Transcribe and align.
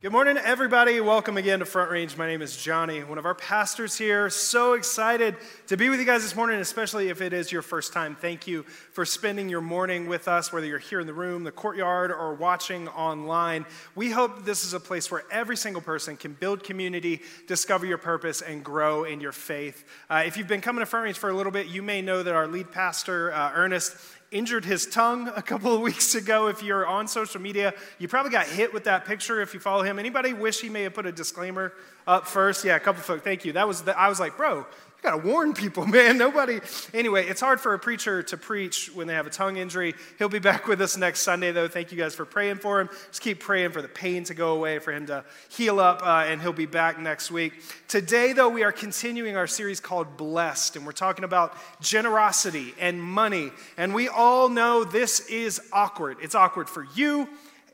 Good 0.00 0.12
morning, 0.12 0.36
everybody. 0.36 1.00
Welcome 1.00 1.36
again 1.38 1.58
to 1.58 1.64
Front 1.64 1.90
Range. 1.90 2.16
My 2.16 2.28
name 2.28 2.40
is 2.40 2.56
Johnny, 2.56 3.02
one 3.02 3.18
of 3.18 3.26
our 3.26 3.34
pastors 3.34 3.98
here. 3.98 4.30
So 4.30 4.74
excited 4.74 5.34
to 5.66 5.76
be 5.76 5.88
with 5.88 5.98
you 5.98 6.06
guys 6.06 6.22
this 6.22 6.36
morning, 6.36 6.60
especially 6.60 7.08
if 7.08 7.20
it 7.20 7.32
is 7.32 7.50
your 7.50 7.62
first 7.62 7.92
time. 7.92 8.14
Thank 8.14 8.46
you 8.46 8.62
for 8.62 9.04
spending 9.04 9.48
your 9.48 9.60
morning 9.60 10.06
with 10.06 10.28
us, 10.28 10.52
whether 10.52 10.68
you're 10.68 10.78
here 10.78 11.00
in 11.00 11.08
the 11.08 11.12
room, 11.12 11.42
the 11.42 11.50
courtyard, 11.50 12.12
or 12.12 12.32
watching 12.34 12.86
online. 12.86 13.66
We 13.96 14.10
hope 14.10 14.44
this 14.44 14.64
is 14.64 14.72
a 14.72 14.78
place 14.78 15.10
where 15.10 15.24
every 15.32 15.56
single 15.56 15.82
person 15.82 16.16
can 16.16 16.32
build 16.32 16.62
community, 16.62 17.22
discover 17.48 17.84
your 17.84 17.98
purpose, 17.98 18.40
and 18.40 18.62
grow 18.62 19.02
in 19.02 19.20
your 19.20 19.32
faith. 19.32 19.84
Uh, 20.08 20.22
if 20.24 20.36
you've 20.36 20.46
been 20.46 20.60
coming 20.60 20.78
to 20.78 20.86
Front 20.86 21.06
Range 21.06 21.18
for 21.18 21.28
a 21.28 21.34
little 21.34 21.50
bit, 21.50 21.66
you 21.66 21.82
may 21.82 22.02
know 22.02 22.22
that 22.22 22.36
our 22.36 22.46
lead 22.46 22.70
pastor, 22.70 23.32
uh, 23.32 23.50
Ernest, 23.52 23.96
injured 24.30 24.64
his 24.64 24.86
tongue 24.86 25.30
a 25.34 25.42
couple 25.42 25.74
of 25.74 25.80
weeks 25.88 26.14
ago. 26.14 26.48
If 26.48 26.62
you're 26.62 26.86
on 26.86 27.08
social 27.08 27.40
media, 27.40 27.74
you 27.98 28.08
probably 28.08 28.32
got 28.32 28.46
hit 28.46 28.72
with 28.72 28.84
that 28.84 29.04
picture 29.04 29.40
if 29.40 29.54
you 29.54 29.60
follow 29.60 29.82
him. 29.82 29.98
Anybody 29.98 30.32
wish 30.32 30.60
he 30.60 30.68
may 30.68 30.82
have 30.82 30.94
put 30.94 31.06
a 31.06 31.12
disclaimer 31.12 31.72
up 32.06 32.26
first? 32.26 32.64
Yeah, 32.64 32.76
a 32.76 32.80
couple 32.80 33.00
of 33.00 33.06
folks. 33.06 33.22
Thank 33.22 33.44
you. 33.44 33.52
That 33.52 33.66
was 33.66 33.82
the, 33.82 33.98
I 33.98 34.08
was 34.08 34.20
like, 34.20 34.36
bro, 34.36 34.66
you 34.98 35.10
got 35.10 35.22
to 35.22 35.28
warn 35.28 35.54
people, 35.54 35.86
man. 35.86 36.18
Nobody. 36.18 36.60
Anyway, 36.92 37.26
it's 37.26 37.40
hard 37.40 37.60
for 37.60 37.72
a 37.74 37.78
preacher 37.78 38.22
to 38.24 38.36
preach 38.36 38.90
when 38.94 39.06
they 39.06 39.14
have 39.14 39.28
a 39.28 39.30
tongue 39.30 39.56
injury. 39.56 39.94
He'll 40.18 40.28
be 40.28 40.38
back 40.40 40.66
with 40.66 40.80
us 40.80 40.96
next 40.96 41.20
Sunday, 41.20 41.52
though. 41.52 41.68
Thank 41.68 41.92
you 41.92 41.98
guys 41.98 42.14
for 42.14 42.24
praying 42.24 42.56
for 42.56 42.80
him. 42.80 42.88
Just 43.08 43.22
keep 43.22 43.38
praying 43.38 43.70
for 43.70 43.80
the 43.80 43.88
pain 43.88 44.24
to 44.24 44.34
go 44.34 44.54
away, 44.54 44.80
for 44.80 44.92
him 44.92 45.06
to 45.06 45.24
heal 45.50 45.78
up, 45.78 46.02
uh, 46.04 46.24
and 46.26 46.42
he'll 46.42 46.52
be 46.52 46.66
back 46.66 46.98
next 46.98 47.30
week. 47.30 47.52
Today, 47.86 48.32
though, 48.32 48.48
we 48.48 48.64
are 48.64 48.72
continuing 48.72 49.36
our 49.36 49.46
series 49.46 49.78
called 49.78 50.16
Blessed, 50.16 50.74
and 50.74 50.84
we're 50.84 50.92
talking 50.92 51.24
about 51.24 51.54
generosity 51.80 52.74
and 52.80 53.00
money. 53.00 53.52
And 53.76 53.94
we 53.94 54.08
all 54.08 54.48
know 54.48 54.82
this 54.82 55.20
is 55.28 55.60
awkward. 55.72 56.18
It's 56.20 56.34
awkward 56.34 56.68
for 56.68 56.86
you 56.96 57.28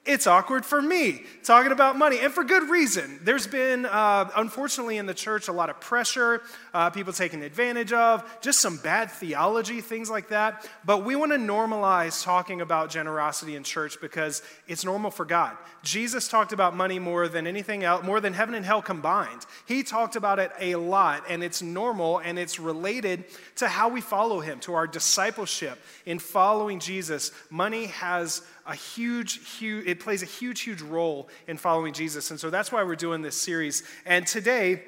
it's 0.07 0.27
awkward 0.27 0.67
for 0.67 0.83
me 0.83 1.23
talking 1.43 1.73
about 1.73 1.97
money, 1.97 2.19
and 2.21 2.33
for 2.33 2.45
good 2.45 2.69
reason. 2.69 3.19
There's 3.23 3.47
been, 3.47 3.87
uh, 3.87 4.31
unfortunately, 4.37 4.99
in 4.99 5.07
the 5.07 5.15
church, 5.15 5.49
a 5.49 5.53
lot 5.53 5.71
of 5.71 5.81
pressure, 5.81 6.43
uh, 6.73 6.91
people 6.91 7.13
taking 7.13 7.43
advantage 7.43 7.93
of, 7.93 8.25
just 8.41 8.61
some 8.61 8.77
bad 8.79 9.11
theology, 9.11 9.81
things 9.81 10.11
like 10.11 10.29
that. 10.29 10.69
But 10.85 11.05
we 11.05 11.17
want 11.17 11.33
to 11.33 11.39
normalize 11.39 12.23
talking 12.23 12.61
about 12.61 12.91
generosity 12.91 13.57
in 13.57 13.63
church 13.63 14.01
because 14.01 14.43
it's 14.67 14.85
normal 14.85 15.11
for 15.11 15.25
God. 15.25 15.57
Jesus 15.83 16.29
talked 16.29 16.53
about 16.53 16.75
money 16.75 16.99
more 16.99 17.29
than 17.29 17.47
anything 17.47 17.85
else, 17.85 18.05
more 18.05 18.21
than 18.21 18.33
heaven 18.33 18.55
and 18.55 18.65
hell 18.65 18.83
combined. 18.83 19.45
He 19.67 19.83
talked 19.83 20.17
about 20.17 20.39
it 20.39 20.51
a 20.61 20.77
lot, 20.77 21.25
and 21.29 21.43
it's 21.43 21.63
normal 21.63 22.19
and 22.19 22.39
it's 22.39 22.59
related 22.59 23.25
to 23.57 23.69
how 23.69 23.89
we 23.89 24.01
follow 24.01 24.41
Him, 24.41 24.61
to 24.61 24.75
our 24.75 24.87
discipleship 24.87 25.79
in 26.07 26.19
following 26.19 26.79
Jesus. 26.81 27.33
Money 27.51 27.87
has 27.87 28.43
a 28.67 28.75
huge, 28.75 29.59
huge, 29.59 29.87
it 29.87 30.01
plays 30.01 30.23
a 30.23 30.27
huge, 30.27 30.63
huge 30.63 30.81
role 30.81 31.29
in 31.47 31.57
following 31.57 31.93
Jesus. 31.93 32.31
And 32.31 32.41
so 32.41 32.51
that's 32.51 32.73
why 32.73 32.83
we're 32.83 32.97
doing 32.97 33.23
this 33.23 33.37
series. 33.37 33.83
And 34.07 34.27
today, 34.27 34.83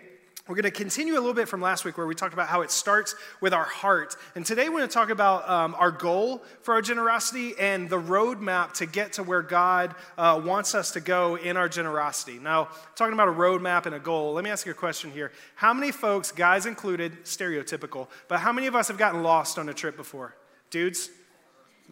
we're 0.48 0.54
going 0.54 0.62
to 0.62 0.70
continue 0.70 1.14
a 1.14 1.18
little 1.18 1.34
bit 1.34 1.48
from 1.48 1.60
last 1.60 1.84
week 1.84 1.98
where 1.98 2.06
we 2.06 2.14
talked 2.14 2.32
about 2.32 2.46
how 2.46 2.62
it 2.62 2.70
starts 2.70 3.16
with 3.40 3.52
our 3.52 3.64
heart. 3.64 4.14
And 4.36 4.46
today 4.46 4.68
we're 4.68 4.78
going 4.78 4.88
to 4.88 4.94
talk 4.94 5.10
about 5.10 5.48
um, 5.50 5.74
our 5.76 5.90
goal 5.90 6.44
for 6.62 6.74
our 6.74 6.82
generosity 6.82 7.54
and 7.58 7.90
the 7.90 8.00
roadmap 8.00 8.72
to 8.74 8.86
get 8.86 9.14
to 9.14 9.24
where 9.24 9.42
God 9.42 9.96
uh, 10.16 10.40
wants 10.44 10.76
us 10.76 10.92
to 10.92 11.00
go 11.00 11.34
in 11.34 11.56
our 11.56 11.68
generosity. 11.68 12.38
Now, 12.38 12.68
talking 12.94 13.12
about 13.12 13.26
a 13.26 13.32
roadmap 13.32 13.86
and 13.86 13.96
a 13.96 13.98
goal, 13.98 14.34
let 14.34 14.44
me 14.44 14.50
ask 14.50 14.66
you 14.66 14.70
a 14.70 14.76
question 14.76 15.10
here. 15.10 15.32
How 15.56 15.74
many 15.74 15.90
folks, 15.90 16.30
guys 16.30 16.64
included, 16.64 17.24
stereotypical, 17.24 18.06
but 18.28 18.38
how 18.38 18.52
many 18.52 18.68
of 18.68 18.76
us 18.76 18.86
have 18.86 18.98
gotten 18.98 19.24
lost 19.24 19.58
on 19.58 19.68
a 19.68 19.74
trip 19.74 19.96
before? 19.96 20.36
Dudes? 20.70 21.10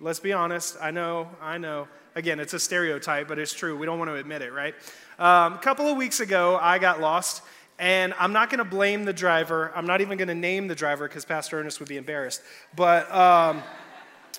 Let's 0.00 0.18
be 0.18 0.32
honest. 0.32 0.76
I 0.80 0.90
know, 0.90 1.28
I 1.40 1.58
know. 1.58 1.86
Again, 2.16 2.40
it's 2.40 2.52
a 2.52 2.58
stereotype, 2.58 3.28
but 3.28 3.38
it's 3.38 3.52
true. 3.52 3.76
We 3.78 3.86
don't 3.86 3.98
want 3.98 4.10
to 4.10 4.16
admit 4.16 4.42
it, 4.42 4.52
right? 4.52 4.74
Um, 5.20 5.54
a 5.54 5.58
couple 5.58 5.86
of 5.86 5.96
weeks 5.96 6.18
ago, 6.18 6.58
I 6.60 6.80
got 6.80 7.00
lost, 7.00 7.42
and 7.78 8.12
I'm 8.18 8.32
not 8.32 8.50
going 8.50 8.58
to 8.58 8.64
blame 8.64 9.04
the 9.04 9.12
driver. 9.12 9.70
I'm 9.74 9.86
not 9.86 10.00
even 10.00 10.18
going 10.18 10.28
to 10.28 10.34
name 10.34 10.66
the 10.66 10.74
driver 10.74 11.06
because 11.06 11.24
Pastor 11.24 11.60
Ernest 11.60 11.78
would 11.78 11.88
be 11.88 11.96
embarrassed. 11.96 12.42
But 12.74 13.12
um, 13.14 13.62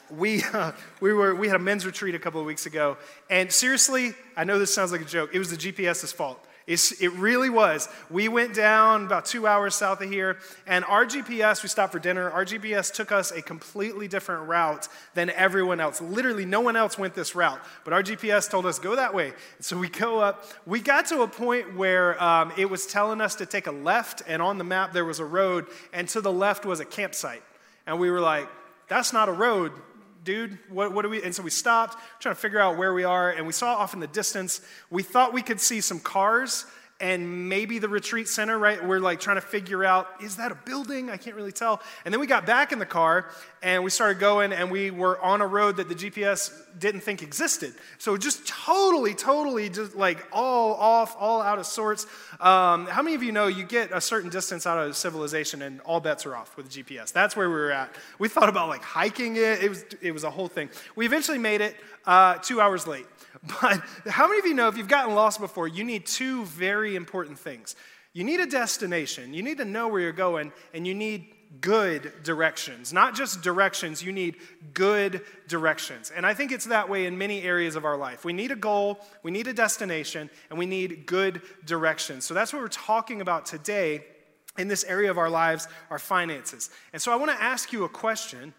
we, 0.10 0.44
uh, 0.44 0.74
we, 1.00 1.14
were, 1.14 1.34
we 1.34 1.48
had 1.48 1.56
a 1.56 1.64
men's 1.64 1.86
retreat 1.86 2.16
a 2.16 2.20
couple 2.20 2.42
of 2.42 2.46
weeks 2.46 2.66
ago, 2.66 2.98
and 3.30 3.50
seriously, 3.50 4.14
I 4.36 4.44
know 4.44 4.60
this 4.60 4.76
sounds 4.76 4.92
like 4.92 5.02
a 5.02 5.06
joke. 5.06 5.30
It 5.34 5.40
was 5.40 5.52
the 5.52 5.58
GPS's 5.58 6.12
fault. 6.12 6.46
It's, 6.68 6.94
it 7.00 7.10
really 7.10 7.52
was. 7.52 7.88
We 8.10 8.28
went 8.28 8.56
down 8.56 9.06
about 9.06 9.26
two 9.26 9.46
hours 9.46 9.76
south 9.76 10.02
of 10.02 10.10
here, 10.10 10.38
and 10.66 10.84
our 10.86 11.06
GPS, 11.06 11.62
we 11.62 11.70
stopped 11.70 11.92
for 11.92 12.00
dinner. 12.00 12.32
Our 12.32 12.44
GPS 12.44 12.92
took 12.92 13.12
us 13.12 13.32
a 13.32 13.42
completely 13.44 14.08
different 14.08 14.48
route 14.48 14.88
than 15.14 15.30
everyone 15.30 15.80
else. 15.80 16.02
Literally, 16.02 16.44
no 16.44 16.62
one 16.62 16.76
else 16.76 16.98
went 16.98 17.14
this 17.14 17.36
route, 17.36 17.60
but 17.84 17.94
our 17.94 18.02
GPS 18.02 18.50
told 18.50 18.66
us, 18.66 18.80
go 18.80 18.96
that 18.96 19.14
way. 19.14 19.34
So 19.60 19.78
we 19.78 19.90
go 19.90 20.20
up. 20.20 20.44
We 20.66 20.80
got 20.80 21.06
to 21.08 21.22
a 21.22 21.28
point 21.28 21.76
where 21.76 22.22
um, 22.22 22.52
it 22.58 22.68
was 22.68 22.88
telling 22.88 23.22
us 23.22 23.36
to 23.36 23.46
take 23.46 23.68
a 23.68 23.72
left, 23.72 24.24
and 24.28 24.42
on 24.42 24.58
the 24.58 24.64
map 24.64 24.92
there 24.92 25.06
was 25.06 25.20
a 25.20 25.26
road, 25.26 25.68
and 25.94 26.10
to 26.10 26.22
the 26.22 26.32
left 26.32 26.66
was 26.66 26.80
a 26.80 26.86
campsite. 26.86 27.44
And 27.86 28.00
we 28.00 28.10
were 28.10 28.22
like, 28.22 28.50
that's 28.88 29.14
not 29.14 29.30
a 29.30 29.34
road 29.34 29.72
dude, 30.26 30.58
what, 30.70 30.92
what 30.92 31.04
do 31.04 31.10
we? 31.10 31.24
And 31.24 31.34
so 31.34 31.44
we 31.44 31.50
stopped, 31.50 31.98
trying 32.20 32.36
to 32.36 32.42
figure 32.42 32.60
out 32.60 32.78
where 32.78 32.94
we 32.94 33.04
are, 33.06 33.32
and 33.32 33.48
we 33.48 33.54
saw 33.54 33.76
off 33.76 33.94
in 33.94 34.00
the 34.02 34.08
distance, 34.08 34.60
we 34.90 35.04
thought 35.04 35.32
we 35.32 35.42
could 35.42 35.62
see 35.62 35.80
some 35.80 36.00
cars 36.00 36.66
and 37.02 37.50
maybe 37.50 37.78
the 37.78 37.90
retreat 37.90 38.30
center, 38.30 38.58
right? 38.58 38.84
We're 38.86 39.00
like 39.00 39.20
trying 39.20 39.36
to 39.36 39.42
figure 39.42 39.84
out, 39.84 40.08
is 40.22 40.38
that 40.38 40.54
a 40.54 40.56
building? 40.56 41.10
I 41.10 41.18
can't 41.18 41.36
really 41.36 41.52
tell. 41.52 41.82
And 42.06 42.14
then 42.14 42.22
we 42.22 42.28
got 42.28 42.46
back 42.46 42.72
in 42.72 42.80
the 42.80 42.86
car 42.86 43.30
and 43.62 43.84
we 43.84 43.90
started 43.90 44.18
going 44.20 44.54
and 44.54 44.72
we 44.72 44.92
were 44.92 45.20
on 45.20 45.42
a 45.42 45.48
road 45.48 45.76
that 45.78 45.90
the 45.90 45.96
GPS 45.96 46.54
didn't 46.80 47.02
think 47.02 47.22
existed. 47.22 47.74
So 47.98 48.16
just 48.16 48.48
totally, 48.48 49.14
totally 49.14 49.70
just 49.70 49.94
like 49.96 50.26
all 50.32 50.76
off, 50.76 51.18
all 51.20 51.42
out 51.42 51.60
of 51.60 51.66
sorts. 51.66 52.06
Um, 52.40 52.86
how 52.86 53.02
many 53.02 53.16
of 53.16 53.24
you 53.24 53.34
know 53.34 53.48
you 53.48 53.66
get 53.66 53.92
a 53.92 54.00
certain 54.00 54.30
distance 54.30 54.66
out 54.66 54.78
of 54.78 54.96
civilization 54.96 55.64
and 55.64 55.82
all 55.82 56.00
bets 56.00 56.26
are 56.26 56.36
off 56.36 56.56
with 56.56 56.72
the 56.72 56.82
GPS? 56.82 57.12
That's 57.12 57.36
where 57.36 57.50
we 57.50 57.56
were 57.56 57.72
at. 57.72 57.94
We 58.20 58.30
thought 58.30 58.48
about 58.48 58.70
like 58.70 58.84
hiking 58.84 59.36
it. 59.36 59.62
It 59.62 59.70
was, 59.70 59.86
it 60.02 60.12
was 60.14 60.24
a 60.24 60.32
whole 60.32 60.48
thing. 60.48 60.70
We 60.96 61.06
eventually 61.06 61.40
made 61.40 61.60
it 61.60 61.76
uh, 62.06 62.36
two 62.36 62.62
hours 62.62 62.88
late. 62.88 63.06
But 63.62 63.82
how 64.08 64.28
many 64.28 64.40
of 64.40 64.46
you 64.46 64.54
know 64.54 64.68
if 64.68 64.78
you've 64.78 64.88
gotten 64.88 65.16
lost 65.16 65.40
before, 65.40 65.68
you 65.68 65.84
need 65.84 66.06
two 66.06 66.46
very 66.46 66.96
important 66.96 67.40
things? 67.40 67.76
You 68.14 68.24
need 68.24 68.40
a 68.40 68.46
destination, 68.46 69.34
you 69.34 69.44
need 69.44 69.58
to 69.58 69.66
know 69.66 69.88
where 69.88 70.00
you're 70.02 70.12
going, 70.12 70.54
and 70.74 70.88
you 70.88 70.94
need 70.94 71.36
good 71.62 72.12
directions. 72.24 72.94
Not 72.94 73.16
just 73.16 73.42
directions, 73.42 74.04
you 74.04 74.12
need 74.12 74.36
good 74.74 75.22
directions. 75.48 76.12
And 76.16 76.26
I 76.26 76.34
think 76.34 76.52
it's 76.52 76.66
that 76.66 76.90
way 76.90 77.06
in 77.06 77.18
many 77.18 77.44
areas 77.44 77.76
of 77.76 77.86
our 77.86 77.98
life. 77.98 78.26
We 78.26 78.34
need 78.34 78.52
a 78.52 78.56
goal, 78.56 79.00
we 79.24 79.32
need 79.32 79.48
a 79.48 79.54
destination, 79.54 80.30
and 80.50 80.60
we 80.60 80.66
need 80.66 81.06
good 81.06 81.42
directions. 81.66 82.26
So 82.26 82.34
that's 82.34 82.54
what 82.54 82.62
we're 82.62 82.68
talking 82.68 83.22
about 83.22 83.46
today 83.46 84.06
in 84.58 84.68
this 84.68 84.84
area 84.86 85.12
of 85.12 85.18
our 85.18 85.30
lives, 85.30 85.68
our 85.90 86.00
finances. 86.00 86.70
And 86.94 87.02
so 87.02 87.12
I 87.12 87.16
want 87.16 87.32
to 87.32 87.42
ask 87.42 87.74
you 87.74 87.84
a 87.84 87.90
question 87.90 88.54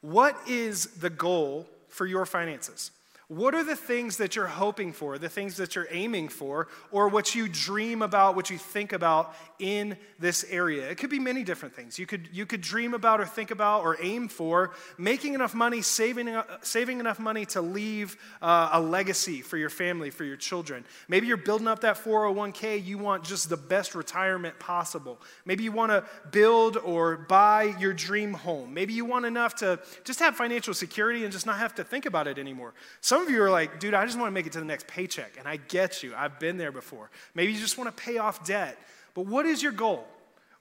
What 0.00 0.36
is 0.48 0.86
the 0.86 1.10
goal 1.10 1.68
for 1.88 2.06
your 2.06 2.26
finances? 2.26 2.90
What 3.28 3.54
are 3.54 3.64
the 3.64 3.76
things 3.76 4.18
that 4.18 4.36
you're 4.36 4.46
hoping 4.46 4.92
for, 4.92 5.16
the 5.16 5.28
things 5.28 5.56
that 5.56 5.74
you're 5.74 5.86
aiming 5.90 6.28
for, 6.28 6.68
or 6.90 7.08
what 7.08 7.34
you 7.34 7.48
dream 7.48 8.02
about, 8.02 8.36
what 8.36 8.50
you 8.50 8.58
think 8.58 8.92
about 8.92 9.34
in 9.58 9.96
this 10.18 10.44
area? 10.50 10.90
It 10.90 10.98
could 10.98 11.08
be 11.08 11.18
many 11.18 11.42
different 11.42 11.74
things. 11.74 11.98
You 11.98 12.04
could, 12.04 12.28
you 12.32 12.44
could 12.44 12.60
dream 12.60 12.94
about, 12.94 13.20
or 13.20 13.26
think 13.26 13.50
about, 13.50 13.84
or 13.84 13.96
aim 14.02 14.28
for 14.28 14.72
making 14.98 15.34
enough 15.34 15.54
money, 15.54 15.80
saving, 15.80 16.28
uh, 16.28 16.44
saving 16.60 17.00
enough 17.00 17.18
money 17.18 17.46
to 17.46 17.62
leave 17.62 18.16
uh, 18.42 18.70
a 18.72 18.80
legacy 18.80 19.40
for 19.40 19.56
your 19.56 19.70
family, 19.70 20.10
for 20.10 20.24
your 20.24 20.36
children. 20.36 20.84
Maybe 21.08 21.26
you're 21.26 21.36
building 21.36 21.68
up 21.68 21.80
that 21.80 21.96
401k, 21.96 22.84
you 22.84 22.98
want 22.98 23.24
just 23.24 23.48
the 23.48 23.56
best 23.56 23.94
retirement 23.94 24.58
possible. 24.58 25.20
Maybe 25.46 25.64
you 25.64 25.72
want 25.72 25.90
to 25.92 26.04
build 26.32 26.76
or 26.76 27.16
buy 27.16 27.74
your 27.78 27.92
dream 27.92 28.34
home. 28.34 28.74
Maybe 28.74 28.92
you 28.92 29.04
want 29.04 29.24
enough 29.24 29.54
to 29.56 29.80
just 30.04 30.20
have 30.20 30.36
financial 30.36 30.74
security 30.74 31.24
and 31.24 31.32
just 31.32 31.46
not 31.46 31.58
have 31.58 31.74
to 31.76 31.84
think 31.84 32.04
about 32.04 32.26
it 32.26 32.38
anymore. 32.38 32.74
Some 33.00 33.21
some 33.22 33.28
of 33.28 33.34
you 33.36 33.42
are 33.44 33.50
like, 33.50 33.78
dude, 33.78 33.94
I 33.94 34.04
just 34.04 34.18
want 34.18 34.30
to 34.30 34.32
make 34.32 34.46
it 34.46 34.52
to 34.54 34.58
the 34.58 34.64
next 34.64 34.88
paycheck. 34.88 35.36
And 35.38 35.46
I 35.46 35.56
get 35.56 36.02
you. 36.02 36.12
I've 36.16 36.40
been 36.40 36.56
there 36.56 36.72
before. 36.72 37.08
Maybe 37.36 37.52
you 37.52 37.60
just 37.60 37.78
want 37.78 37.96
to 37.96 38.02
pay 38.02 38.18
off 38.18 38.44
debt. 38.44 38.76
But 39.14 39.26
what 39.26 39.46
is 39.46 39.62
your 39.62 39.70
goal? 39.70 40.04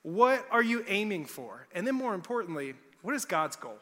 What 0.03 0.45
are 0.51 0.61
you 0.61 0.85
aiming 0.87 1.25
for? 1.25 1.65
And 1.73 1.87
then, 1.87 1.95
more 1.95 2.13
importantly, 2.13 2.75
what 3.01 3.15
is 3.15 3.25
God's 3.25 3.55
goal 3.55 3.79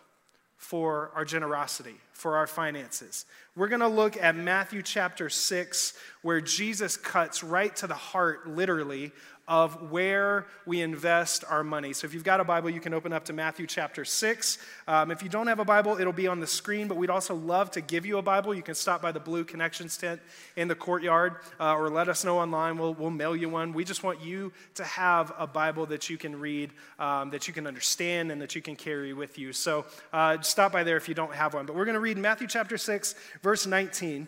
for 0.55 1.11
our 1.13 1.25
generosity, 1.25 1.95
for 2.13 2.37
our 2.37 2.47
finances? 2.47 3.25
We're 3.53 3.67
going 3.67 3.81
to 3.81 3.89
look 3.89 4.15
at 4.15 4.37
Matthew 4.37 4.81
chapter 4.81 5.27
6, 5.27 5.93
where 6.21 6.39
Jesus 6.39 6.95
cuts 6.95 7.43
right 7.43 7.75
to 7.75 7.87
the 7.87 7.95
heart, 7.95 8.47
literally, 8.47 9.11
of 9.49 9.91
where 9.91 10.45
we 10.67 10.79
invest 10.79 11.43
our 11.49 11.63
money. 11.63 11.91
So 11.91 12.05
if 12.05 12.13
you've 12.13 12.23
got 12.23 12.39
a 12.39 12.43
Bible, 12.43 12.69
you 12.69 12.79
can 12.79 12.93
open 12.93 13.11
up 13.11 13.25
to 13.25 13.33
Matthew 13.33 13.65
chapter 13.65 14.05
6. 14.05 14.59
Um, 14.87 15.09
if 15.09 15.23
you 15.23 15.27
don't 15.27 15.47
have 15.47 15.57
a 15.57 15.65
Bible, 15.65 15.97
it'll 15.99 16.13
be 16.13 16.27
on 16.27 16.39
the 16.39 16.47
screen, 16.47 16.87
but 16.87 16.97
we'd 16.97 17.09
also 17.09 17.33
love 17.33 17.71
to 17.71 17.81
give 17.81 18.05
you 18.05 18.19
a 18.19 18.21
Bible. 18.21 18.53
You 18.53 18.61
can 18.61 18.75
stop 18.75 19.01
by 19.01 19.11
the 19.11 19.19
blue 19.19 19.43
connections 19.43 19.97
tent 19.97 20.21
in 20.55 20.67
the 20.67 20.75
courtyard 20.75 21.37
uh, 21.59 21.73
or 21.73 21.89
let 21.89 22.09
us 22.09 22.23
know 22.23 22.37
online. 22.37 22.77
We'll, 22.77 22.93
we'll 22.93 23.09
mail 23.09 23.35
you 23.35 23.49
one. 23.49 23.73
We 23.73 23.83
just 23.83 24.03
want 24.03 24.21
you 24.21 24.53
to 24.75 24.83
have 24.83 25.33
a 25.39 25.47
Bible 25.47 25.87
that 25.87 26.11
you 26.11 26.17
can 26.17 26.39
read, 26.39 26.71
um, 26.99 27.31
that 27.31 27.47
you 27.47 27.53
can 27.53 27.65
understand, 27.65 28.31
and 28.31 28.39
that 28.43 28.53
you 28.53 28.61
can 28.61 28.75
carry 28.75 29.13
with 29.13 29.39
you. 29.39 29.51
So 29.51 29.85
uh, 30.13 30.39
stop 30.41 30.71
by 30.71 30.83
there 30.83 30.97
if 30.97 31.09
you 31.09 31.15
don't 31.15 31.33
have 31.33 31.55
one. 31.55 31.65
But 31.65 31.75
we're 31.75 31.85
going 31.85 31.95
to 31.95 31.99
read 31.99 32.19
Matthew 32.19 32.47
chapter 32.47 32.77
6, 32.77 33.15
verse 33.41 33.65
19. 33.65 34.27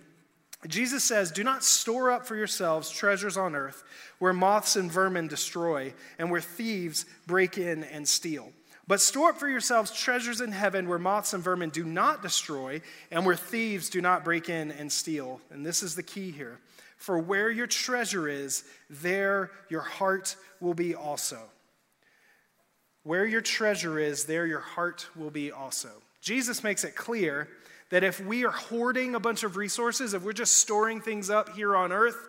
Jesus 0.67 1.03
says, 1.03 1.31
Do 1.31 1.43
not 1.43 1.63
store 1.63 2.11
up 2.11 2.25
for 2.25 2.35
yourselves 2.35 2.89
treasures 2.89 3.37
on 3.37 3.55
earth 3.55 3.83
where 4.19 4.33
moths 4.33 4.75
and 4.75 4.91
vermin 4.91 5.27
destroy 5.27 5.93
and 6.19 6.29
where 6.29 6.41
thieves 6.41 7.05
break 7.25 7.57
in 7.57 7.83
and 7.83 8.07
steal. 8.07 8.51
But 8.87 9.01
store 9.01 9.29
up 9.29 9.37
for 9.37 9.47
yourselves 9.47 9.91
treasures 9.91 10.41
in 10.41 10.51
heaven 10.51 10.87
where 10.87 10.99
moths 10.99 11.33
and 11.33 11.43
vermin 11.43 11.69
do 11.69 11.83
not 11.83 12.21
destroy 12.21 12.81
and 13.09 13.25
where 13.25 13.35
thieves 13.35 13.89
do 13.89 14.01
not 14.01 14.23
break 14.23 14.49
in 14.49 14.71
and 14.71 14.91
steal. 14.91 15.41
And 15.49 15.65
this 15.65 15.81
is 15.81 15.95
the 15.95 16.03
key 16.03 16.31
here. 16.31 16.59
For 16.97 17.17
where 17.17 17.49
your 17.49 17.67
treasure 17.67 18.27
is, 18.27 18.63
there 18.89 19.51
your 19.69 19.81
heart 19.81 20.35
will 20.59 20.75
be 20.75 20.93
also. 20.93 21.39
Where 23.03 23.25
your 23.25 23.41
treasure 23.41 23.97
is, 23.97 24.25
there 24.25 24.45
your 24.45 24.59
heart 24.59 25.07
will 25.15 25.31
be 25.31 25.51
also. 25.51 25.89
Jesus 26.21 26.63
makes 26.63 26.83
it 26.83 26.95
clear 26.95 27.47
that 27.91 28.03
if 28.03 28.19
we 28.19 28.45
are 28.45 28.51
hoarding 28.51 29.15
a 29.15 29.19
bunch 29.19 29.43
of 29.43 29.55
resources, 29.55 30.13
if 30.13 30.23
we're 30.23 30.33
just 30.33 30.53
storing 30.53 31.01
things 31.01 31.29
up 31.29 31.55
here 31.55 31.75
on 31.75 31.91
earth, 31.91 32.27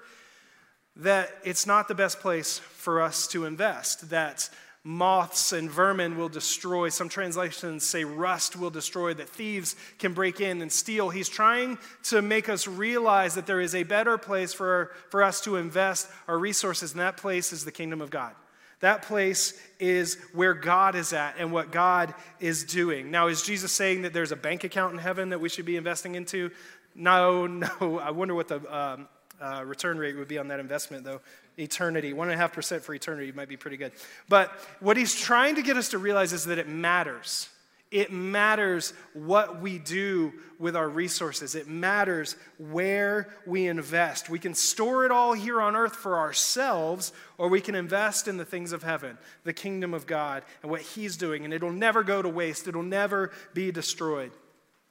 that 0.96 1.30
it's 1.44 1.66
not 1.66 1.88
the 1.88 1.94
best 1.94 2.20
place 2.20 2.58
for 2.58 3.00
us 3.00 3.26
to 3.28 3.46
invest, 3.46 4.10
that 4.10 4.50
moths 4.84 5.52
and 5.52 5.70
vermin 5.70 6.18
will 6.18 6.28
destroy. 6.28 6.88
Some 6.88 7.08
translations 7.08 7.86
say 7.86 8.04
rust 8.04 8.56
will 8.56 8.70
destroy, 8.70 9.14
that 9.14 9.28
thieves 9.28 9.76
can 9.98 10.12
break 10.12 10.40
in 10.40 10.60
and 10.60 10.70
steal. 10.70 11.10
He's 11.10 11.28
trying 11.28 11.78
to 12.04 12.20
make 12.20 12.48
us 12.48 12.66
realize 12.66 13.36
that 13.36 13.46
there 13.46 13.60
is 13.60 13.74
a 13.74 13.84
better 13.84 14.18
place 14.18 14.52
for, 14.52 14.90
for 15.08 15.22
us 15.22 15.40
to 15.42 15.56
invest 15.56 16.08
our 16.26 16.38
resources, 16.38 16.92
and 16.92 17.00
that 17.00 17.16
place 17.16 17.52
is 17.52 17.64
the 17.64 17.72
kingdom 17.72 18.00
of 18.00 18.10
God. 18.10 18.34
That 18.82 19.02
place 19.02 19.58
is 19.78 20.18
where 20.32 20.54
God 20.54 20.96
is 20.96 21.12
at 21.12 21.36
and 21.38 21.52
what 21.52 21.70
God 21.70 22.14
is 22.40 22.64
doing. 22.64 23.12
Now, 23.12 23.28
is 23.28 23.42
Jesus 23.42 23.70
saying 23.70 24.02
that 24.02 24.12
there's 24.12 24.32
a 24.32 24.36
bank 24.36 24.64
account 24.64 24.92
in 24.92 24.98
heaven 24.98 25.28
that 25.30 25.40
we 25.40 25.48
should 25.48 25.64
be 25.64 25.76
investing 25.76 26.16
into? 26.16 26.50
No, 26.96 27.46
no. 27.80 28.00
I 28.00 28.10
wonder 28.10 28.34
what 28.34 28.48
the 28.48 28.56
um, 28.76 29.08
uh, 29.40 29.62
return 29.64 29.98
rate 29.98 30.16
would 30.16 30.26
be 30.26 30.36
on 30.36 30.48
that 30.48 30.58
investment, 30.58 31.04
though. 31.04 31.20
Eternity, 31.56 32.12
1.5% 32.12 32.80
for 32.80 32.92
eternity 32.92 33.30
might 33.30 33.48
be 33.48 33.56
pretty 33.56 33.76
good. 33.76 33.92
But 34.28 34.50
what 34.80 34.96
he's 34.96 35.14
trying 35.14 35.54
to 35.54 35.62
get 35.62 35.76
us 35.76 35.90
to 35.90 35.98
realize 35.98 36.32
is 36.32 36.46
that 36.46 36.58
it 36.58 36.68
matters. 36.68 37.48
It 37.92 38.10
matters 38.10 38.94
what 39.12 39.60
we 39.60 39.78
do 39.78 40.32
with 40.58 40.74
our 40.74 40.88
resources. 40.88 41.54
It 41.54 41.68
matters 41.68 42.36
where 42.56 43.28
we 43.46 43.66
invest. 43.66 44.30
We 44.30 44.38
can 44.38 44.54
store 44.54 45.04
it 45.04 45.10
all 45.10 45.34
here 45.34 45.60
on 45.60 45.76
earth 45.76 45.94
for 45.96 46.18
ourselves, 46.18 47.12
or 47.36 47.48
we 47.48 47.60
can 47.60 47.74
invest 47.74 48.28
in 48.28 48.38
the 48.38 48.46
things 48.46 48.72
of 48.72 48.82
heaven, 48.82 49.18
the 49.44 49.52
kingdom 49.52 49.92
of 49.92 50.06
God, 50.06 50.42
and 50.62 50.70
what 50.70 50.80
He's 50.80 51.18
doing. 51.18 51.44
And 51.44 51.52
it'll 51.52 51.70
never 51.70 52.02
go 52.02 52.22
to 52.22 52.30
waste, 52.30 52.66
it'll 52.66 52.82
never 52.82 53.30
be 53.52 53.70
destroyed. 53.70 54.32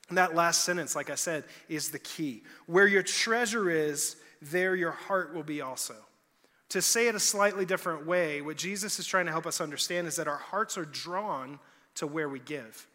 And 0.09 0.17
that 0.19 0.35
last 0.35 0.63
sentence, 0.63 0.95
like 0.95 1.09
I 1.09 1.15
said, 1.15 1.45
is 1.69 1.89
the 1.89 1.99
key. 1.99 2.43
Where 2.67 2.85
your 2.85 3.01
treasure 3.01 3.69
is, 3.69 4.15
there 4.43 4.75
your 4.75 4.91
heart 4.91 5.33
will 5.33 5.43
be 5.43 5.61
also. 5.61 5.95
To 6.69 6.83
say 6.83 7.07
it 7.07 7.15
a 7.15 7.19
slightly 7.19 7.65
different 7.65 8.05
way, 8.05 8.41
what 8.41 8.57
Jesus 8.57 8.99
is 8.99 9.07
trying 9.07 9.25
to 9.25 9.31
help 9.31 9.47
us 9.47 9.59
understand 9.59 10.05
is 10.05 10.17
that 10.17 10.27
our 10.27 10.37
hearts 10.37 10.77
are 10.77 10.85
drawn 10.85 11.59
to 11.95 12.05
where 12.05 12.29
we 12.29 12.39
give. 12.39 12.87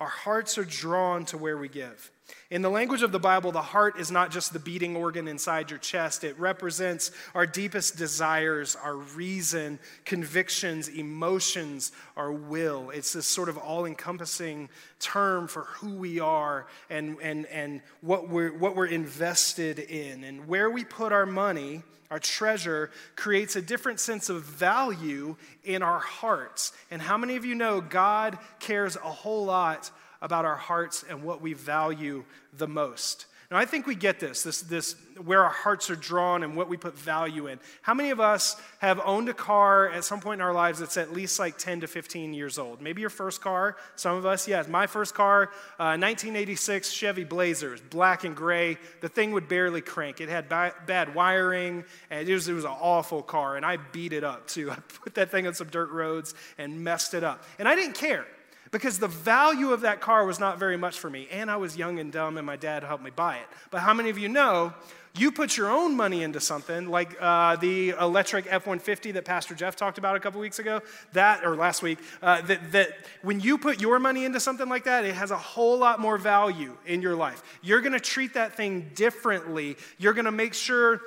Our 0.00 0.08
hearts 0.08 0.56
are 0.56 0.64
drawn 0.64 1.26
to 1.26 1.36
where 1.36 1.58
we 1.58 1.68
give. 1.68 2.10
In 2.50 2.62
the 2.62 2.70
language 2.70 3.02
of 3.02 3.12
the 3.12 3.20
Bible, 3.20 3.52
the 3.52 3.62
heart 3.62 3.98
is 3.98 4.10
not 4.10 4.32
just 4.32 4.52
the 4.52 4.58
beating 4.58 4.96
organ 4.96 5.28
inside 5.28 5.70
your 5.70 5.78
chest. 5.78 6.24
It 6.24 6.36
represents 6.36 7.12
our 7.32 7.46
deepest 7.46 7.96
desires, 7.96 8.76
our 8.76 8.96
reason, 8.96 9.78
convictions, 10.04 10.88
emotions, 10.88 11.92
our 12.16 12.32
will. 12.32 12.90
It's 12.90 13.12
this 13.12 13.28
sort 13.28 13.48
of 13.48 13.56
all 13.56 13.86
encompassing 13.86 14.68
term 14.98 15.46
for 15.46 15.62
who 15.62 15.94
we 15.94 16.18
are 16.18 16.66
and, 16.88 17.16
and, 17.22 17.46
and 17.46 17.82
what, 18.00 18.28
we're, 18.28 18.52
what 18.52 18.74
we're 18.74 18.86
invested 18.86 19.78
in. 19.78 20.24
And 20.24 20.48
where 20.48 20.70
we 20.70 20.84
put 20.84 21.12
our 21.12 21.26
money, 21.26 21.82
our 22.10 22.18
treasure, 22.18 22.90
creates 23.14 23.54
a 23.54 23.62
different 23.62 24.00
sense 24.00 24.28
of 24.28 24.42
value 24.42 25.36
in 25.62 25.84
our 25.84 26.00
hearts. 26.00 26.72
And 26.90 27.00
how 27.00 27.16
many 27.16 27.36
of 27.36 27.44
you 27.44 27.54
know 27.54 27.80
God 27.80 28.38
cares 28.58 28.96
a 28.96 29.00
whole 29.00 29.44
lot 29.44 29.92
about 30.22 30.44
our 30.44 30.56
hearts 30.56 31.04
and 31.08 31.22
what 31.22 31.40
we 31.40 31.52
value 31.52 32.24
the 32.56 32.68
most? 32.68 33.26
Now, 33.50 33.56
I 33.56 33.64
think 33.64 33.88
we 33.88 33.96
get 33.96 34.20
this, 34.20 34.44
this, 34.44 34.62
this 34.62 34.94
where 35.24 35.42
our 35.42 35.50
hearts 35.50 35.90
are 35.90 35.96
drawn 35.96 36.44
and 36.44 36.54
what 36.54 36.68
we 36.68 36.76
put 36.76 36.96
value 36.96 37.48
in. 37.48 37.58
How 37.82 37.94
many 37.94 38.10
of 38.10 38.20
us 38.20 38.54
have 38.78 39.00
owned 39.04 39.28
a 39.28 39.34
car 39.34 39.88
at 39.88 40.04
some 40.04 40.20
point 40.20 40.40
in 40.40 40.46
our 40.46 40.52
lives 40.52 40.78
that's 40.78 40.96
at 40.96 41.12
least 41.12 41.40
like 41.40 41.58
10 41.58 41.80
to 41.80 41.88
15 41.88 42.32
years 42.32 42.60
old? 42.60 42.80
Maybe 42.80 43.00
your 43.00 43.10
first 43.10 43.40
car. 43.40 43.76
Some 43.96 44.16
of 44.16 44.24
us, 44.24 44.46
yes. 44.46 44.68
My 44.68 44.86
first 44.86 45.16
car, 45.16 45.50
uh, 45.80 45.98
1986 45.98 46.92
Chevy 46.92 47.24
Blazers, 47.24 47.80
black 47.80 48.22
and 48.22 48.36
gray. 48.36 48.78
The 49.00 49.08
thing 49.08 49.32
would 49.32 49.48
barely 49.48 49.80
crank. 49.80 50.20
It 50.20 50.28
had 50.28 50.48
ba- 50.48 50.74
bad 50.86 51.12
wiring, 51.16 51.82
and 52.08 52.28
it 52.28 52.32
was, 52.32 52.46
it 52.46 52.52
was 52.52 52.64
an 52.64 52.76
awful 52.80 53.20
car, 53.20 53.56
and 53.56 53.66
I 53.66 53.78
beat 53.78 54.12
it 54.12 54.22
up 54.22 54.46
too. 54.46 54.70
I 54.70 54.76
put 55.02 55.16
that 55.16 55.32
thing 55.32 55.48
on 55.48 55.54
some 55.54 55.66
dirt 55.66 55.90
roads 55.90 56.34
and 56.56 56.84
messed 56.84 57.14
it 57.14 57.24
up. 57.24 57.42
And 57.58 57.66
I 57.66 57.74
didn't 57.74 57.96
care 57.96 58.26
because 58.70 58.98
the 58.98 59.08
value 59.08 59.72
of 59.72 59.80
that 59.82 60.00
car 60.00 60.24
was 60.24 60.38
not 60.38 60.58
very 60.58 60.76
much 60.76 60.98
for 60.98 61.10
me. 61.10 61.28
And 61.30 61.50
I 61.50 61.56
was 61.56 61.76
young 61.76 61.98
and 61.98 62.12
dumb, 62.12 62.36
and 62.36 62.46
my 62.46 62.56
dad 62.56 62.82
helped 62.82 63.04
me 63.04 63.10
buy 63.10 63.36
it. 63.36 63.46
But 63.70 63.80
how 63.80 63.94
many 63.94 64.10
of 64.10 64.18
you 64.18 64.28
know 64.28 64.72
you 65.16 65.32
put 65.32 65.56
your 65.56 65.68
own 65.70 65.96
money 65.96 66.22
into 66.22 66.38
something 66.38 66.88
like 66.88 67.16
uh, 67.20 67.56
the 67.56 67.90
electric 67.90 68.46
F 68.46 68.66
150 68.66 69.12
that 69.12 69.24
Pastor 69.24 69.54
Jeff 69.54 69.74
talked 69.74 69.98
about 69.98 70.14
a 70.14 70.20
couple 70.20 70.40
weeks 70.40 70.60
ago, 70.60 70.80
that, 71.14 71.44
or 71.44 71.56
last 71.56 71.82
week, 71.82 71.98
uh, 72.22 72.40
that, 72.42 72.70
that 72.72 72.90
when 73.22 73.40
you 73.40 73.58
put 73.58 73.80
your 73.80 73.98
money 73.98 74.24
into 74.24 74.38
something 74.38 74.68
like 74.68 74.84
that, 74.84 75.04
it 75.04 75.14
has 75.14 75.32
a 75.32 75.36
whole 75.36 75.76
lot 75.76 75.98
more 75.98 76.16
value 76.16 76.76
in 76.86 77.02
your 77.02 77.16
life. 77.16 77.42
You're 77.62 77.80
gonna 77.80 77.98
treat 77.98 78.34
that 78.34 78.56
thing 78.56 78.90
differently. 78.94 79.76
You're 79.98 80.14
gonna 80.14 80.30
make 80.30 80.54
sure 80.54 81.00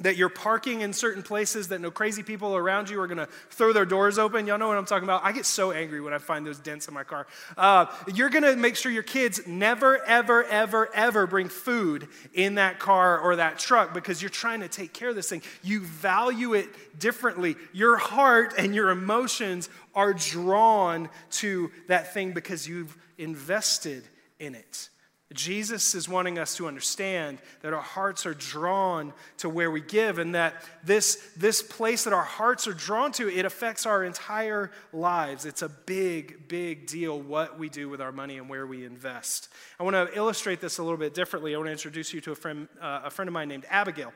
that 0.00 0.16
you're 0.16 0.28
parking 0.28 0.82
in 0.82 0.92
certain 0.92 1.22
places 1.22 1.68
that 1.68 1.80
no 1.80 1.90
crazy 1.90 2.22
people 2.22 2.54
around 2.54 2.90
you 2.90 3.00
are 3.00 3.06
going 3.06 3.16
to 3.16 3.28
throw 3.50 3.72
their 3.72 3.86
doors 3.86 4.18
open. 4.18 4.46
Y'all 4.46 4.58
know 4.58 4.68
what 4.68 4.76
I'm 4.76 4.84
talking 4.84 5.04
about. 5.04 5.24
I 5.24 5.32
get 5.32 5.46
so 5.46 5.72
angry 5.72 6.00
when 6.02 6.12
I 6.12 6.18
find 6.18 6.46
those 6.46 6.58
dents 6.58 6.86
in 6.86 6.92
my 6.92 7.04
car. 7.04 7.26
Uh, 7.56 7.86
you're 8.12 8.28
going 8.28 8.42
to 8.42 8.56
make 8.56 8.76
sure 8.76 8.92
your 8.92 9.02
kids 9.02 9.46
never, 9.46 10.04
ever, 10.04 10.44
ever, 10.44 10.94
ever 10.94 11.26
bring 11.26 11.48
food 11.48 12.08
in 12.34 12.56
that 12.56 12.78
car 12.78 13.18
or 13.18 13.36
that 13.36 13.58
truck 13.58 13.94
because 13.94 14.20
you're 14.20 14.28
trying 14.28 14.60
to 14.60 14.68
take 14.68 14.92
care 14.92 15.08
of 15.08 15.14
this 15.14 15.30
thing. 15.30 15.42
You 15.62 15.80
value 15.80 16.52
it 16.52 16.68
differently. 16.98 17.56
Your 17.72 17.96
heart 17.96 18.54
and 18.58 18.74
your 18.74 18.90
emotions 18.90 19.70
are 19.94 20.12
drawn 20.12 21.08
to 21.30 21.70
that 21.88 22.12
thing 22.12 22.32
because 22.32 22.68
you've 22.68 22.94
invested 23.16 24.04
in 24.38 24.54
it. 24.54 24.90
Jesus 25.32 25.96
is 25.96 26.08
wanting 26.08 26.38
us 26.38 26.56
to 26.56 26.68
understand 26.68 27.38
that 27.62 27.72
our 27.72 27.82
hearts 27.82 28.26
are 28.26 28.34
drawn 28.34 29.12
to 29.38 29.48
where 29.48 29.72
we 29.72 29.80
give 29.80 30.18
and 30.18 30.36
that 30.36 30.54
this, 30.84 31.16
this 31.36 31.62
place 31.62 32.04
that 32.04 32.12
our 32.12 32.22
hearts 32.22 32.68
are 32.68 32.72
drawn 32.72 33.10
to, 33.12 33.28
it 33.28 33.44
affects 33.44 33.86
our 33.86 34.04
entire 34.04 34.70
lives. 34.92 35.44
It's 35.44 35.62
a 35.62 35.68
big, 35.68 36.46
big 36.46 36.86
deal 36.86 37.20
what 37.20 37.58
we 37.58 37.68
do 37.68 37.88
with 37.88 38.00
our 38.00 38.12
money 38.12 38.38
and 38.38 38.48
where 38.48 38.68
we 38.68 38.84
invest. 38.84 39.48
I 39.80 39.82
want 39.82 39.94
to 39.94 40.16
illustrate 40.16 40.60
this 40.60 40.78
a 40.78 40.84
little 40.84 40.98
bit 40.98 41.12
differently. 41.12 41.54
I 41.54 41.58
want 41.58 41.68
to 41.68 41.72
introduce 41.72 42.14
you 42.14 42.20
to 42.20 42.30
a 42.30 42.36
friend, 42.36 42.68
uh, 42.80 43.00
a 43.04 43.10
friend 43.10 43.28
of 43.28 43.32
mine 43.32 43.48
named 43.48 43.66
Abigail. 43.68 44.12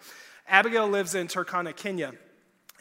Abigail 0.47 0.87
lives 0.87 1.17
in 1.17 1.27
Turkana, 1.27 1.75
Kenya. 1.75 2.13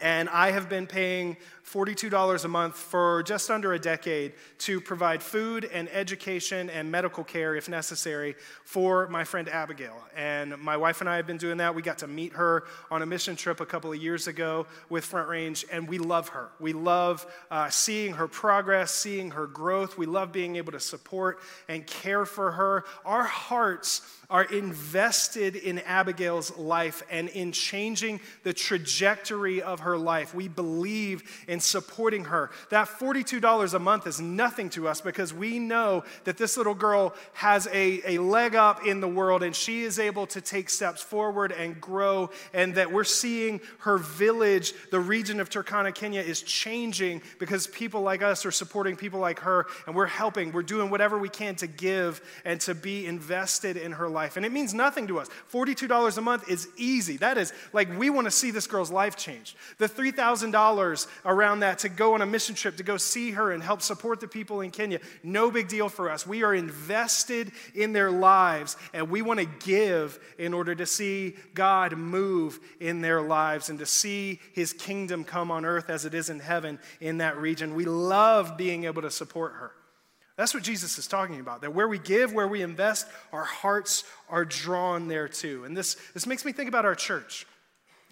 And 0.02 0.30
I 0.30 0.52
have 0.52 0.70
been 0.70 0.88
paying 0.88 1.38
$42 1.72 2.46
a 2.46 2.48
month 2.48 2.76
for 2.76 3.22
just 3.24 3.52
under 3.52 3.74
a 3.74 3.80
decade 3.80 4.34
to 4.60 4.82
provide 4.82 5.22
food 5.22 5.70
and 5.72 5.88
education 5.90 6.68
and 6.70 6.90
medical 6.90 7.24
care, 7.24 7.56
if 7.56 7.70
necessary, 7.70 8.36
for 8.64 9.08
my 9.10 9.24
friend 9.24 9.48
Abigail. 9.48 9.96
And 10.16 10.58
my 10.58 10.78
wife 10.78 11.02
and 11.02 11.10
I 11.10 11.18
have 11.18 11.28
been 11.28 11.38
doing 11.38 11.58
that. 11.58 11.76
We 11.76 11.84
got 11.84 12.00
to 12.00 12.08
meet 12.08 12.34
her 12.34 12.64
on 12.90 13.04
a 13.04 13.06
mission 13.06 13.36
trip 13.36 13.60
a 13.60 13.68
couple 13.68 13.92
of 13.92 14.02
years 14.02 14.26
ago 14.26 14.66
with 14.90 15.06
Front 15.06 15.30
Range, 15.30 15.64
and 15.72 15.88
we 15.88 16.00
love 16.00 16.30
her. 16.30 16.50
We 16.60 16.74
love 16.74 17.28
uh, 17.52 17.70
seeing 17.70 18.14
her 18.14 18.28
progress, 18.28 18.92
seeing 18.92 19.32
her 19.32 19.46
growth. 19.46 19.98
We 19.98 20.08
love 20.08 20.32
being 20.32 20.56
able 20.56 20.72
to 20.72 20.80
support 20.80 21.40
and 21.68 21.86
care 21.86 22.26
for 22.26 22.52
her. 22.52 22.84
Our 23.06 23.24
hearts 23.24 24.02
are 24.30 24.44
invested 24.44 25.56
in 25.56 25.80
Abigail's 25.80 26.56
life 26.56 27.02
and 27.10 27.30
in 27.30 27.52
changing 27.52 28.20
the 28.44 28.54
trajectory 28.54 29.62
of 29.62 29.82
her 29.82 29.89
life. 29.98 30.34
We 30.34 30.48
believe 30.48 31.24
in 31.48 31.60
supporting 31.60 32.26
her. 32.26 32.52
That 32.70 32.88
$42 32.88 33.74
a 33.74 33.80
month 33.80 34.08
is 34.08 34.22
nothing 34.22 34.70
to 34.72 34.88
us 34.88 35.02
because 35.02 35.34
we 35.34 35.60
know 35.60 36.04
that 36.24 36.38
this 36.38 36.58
little 36.58 36.76
girl 36.76 37.16
has 37.34 37.68
a, 37.68 38.16
a 38.16 38.20
leg 38.20 38.56
up 38.56 38.86
in 38.86 39.02
the 39.02 39.08
world 39.08 39.44
and 39.44 39.56
she 39.56 39.82
is 39.82 40.00
able 40.00 40.28
to 40.28 40.42
take 40.42 40.70
steps 40.70 41.02
forward 41.02 41.52
and 41.52 41.82
grow, 41.82 42.30
and 42.54 42.76
that 42.76 42.92
we're 42.92 43.04
seeing 43.04 43.60
her 43.80 43.98
village, 43.98 44.74
the 44.92 45.00
region 45.00 45.40
of 45.40 45.50
Turkana, 45.50 45.94
Kenya, 45.94 46.22
is 46.22 46.42
changing 46.42 47.22
because 47.40 47.68
people 47.68 48.02
like 48.02 48.22
us 48.22 48.46
are 48.46 48.52
supporting 48.52 48.96
people 48.96 49.20
like 49.20 49.40
her, 49.40 49.66
and 49.88 49.96
we're 49.96 50.06
helping. 50.06 50.52
We're 50.52 50.64
doing 50.64 50.90
whatever 50.90 51.18
we 51.18 51.30
can 51.30 51.56
to 51.56 51.68
give 51.68 52.22
and 52.46 52.62
to 52.62 52.76
be 52.76 53.06
invested 53.06 53.76
in 53.76 53.94
her 53.94 54.08
life 54.08 54.20
life. 54.20 54.38
And 54.38 54.46
it 54.46 54.52
means 54.52 54.74
nothing 54.74 55.08
to 55.08 55.20
us. 55.20 55.30
$42 55.52 56.18
a 56.18 56.22
month 56.22 56.50
is 56.50 56.68
easy. 56.78 57.18
That 57.18 57.38
is 57.38 57.54
like 57.74 57.88
we 57.98 58.10
want 58.10 58.26
to 58.26 58.32
see 58.32 58.52
this 58.52 58.68
girl's 58.68 58.92
life 58.92 59.16
changed. 59.16 59.56
The 59.80 59.88
$3,000 59.88 61.08
around 61.24 61.62
that 61.62 61.80
to 61.80 61.90
go 61.90 62.14
on 62.14 62.22
a 62.22 62.26
mission 62.26 62.54
trip 62.54 62.76
to 62.78 62.84
go 62.84 62.98
see 62.98 63.32
her 63.32 63.54
and 63.54 63.64
help 63.64 63.82
support 63.82 64.20
the 64.20 64.28
people 64.28 64.60
in 64.60 64.72
Kenya, 64.72 65.00
no 65.24 65.50
big 65.50 65.70
deal 65.70 65.88
for 65.88 66.12
us. 66.12 66.28
We 66.28 66.44
are 66.44 66.54
invested 66.54 67.54
in 67.74 67.94
their 67.94 68.12
lives 68.12 68.76
and 68.94 69.10
we 69.10 69.22
want 69.22 69.40
to 69.40 69.46
give 69.66 70.20
in 70.38 70.54
order 70.54 70.76
to 70.76 70.86
see 70.86 71.38
God 71.54 71.98
move 71.98 72.60
in 72.82 73.00
their 73.00 73.22
lives 73.22 73.70
and 73.70 73.80
to 73.80 73.86
see 73.86 74.42
his 74.54 74.74
kingdom 74.74 75.24
come 75.24 75.50
on 75.50 75.64
earth 75.64 75.90
as 75.90 76.04
it 76.04 76.14
is 76.14 76.30
in 76.30 76.42
heaven 76.42 76.78
in 77.00 77.20
that 77.20 77.38
region. 77.38 77.74
We 77.74 77.86
love 77.86 78.58
being 78.58 78.84
able 78.84 79.04
to 79.04 79.12
support 79.12 79.54
her. 79.54 79.72
That's 80.36 80.54
what 80.54 80.64
Jesus 80.64 80.98
is 80.98 81.08
talking 81.08 81.40
about. 81.40 81.62
That 81.62 81.74
where 81.74 81.88
we 81.88 82.00
give, 82.00 82.34
where 82.34 82.48
we 82.50 82.62
invest, 82.62 83.08
our 83.32 83.46
hearts 83.46 84.04
are 84.30 84.44
drawn 84.44 85.08
there 85.08 85.30
too. 85.30 85.64
And 85.64 85.76
this, 85.76 85.96
this 86.14 86.28
makes 86.28 86.44
me 86.44 86.52
think 86.52 86.68
about 86.68 86.84
our 86.84 86.96
church 86.96 87.46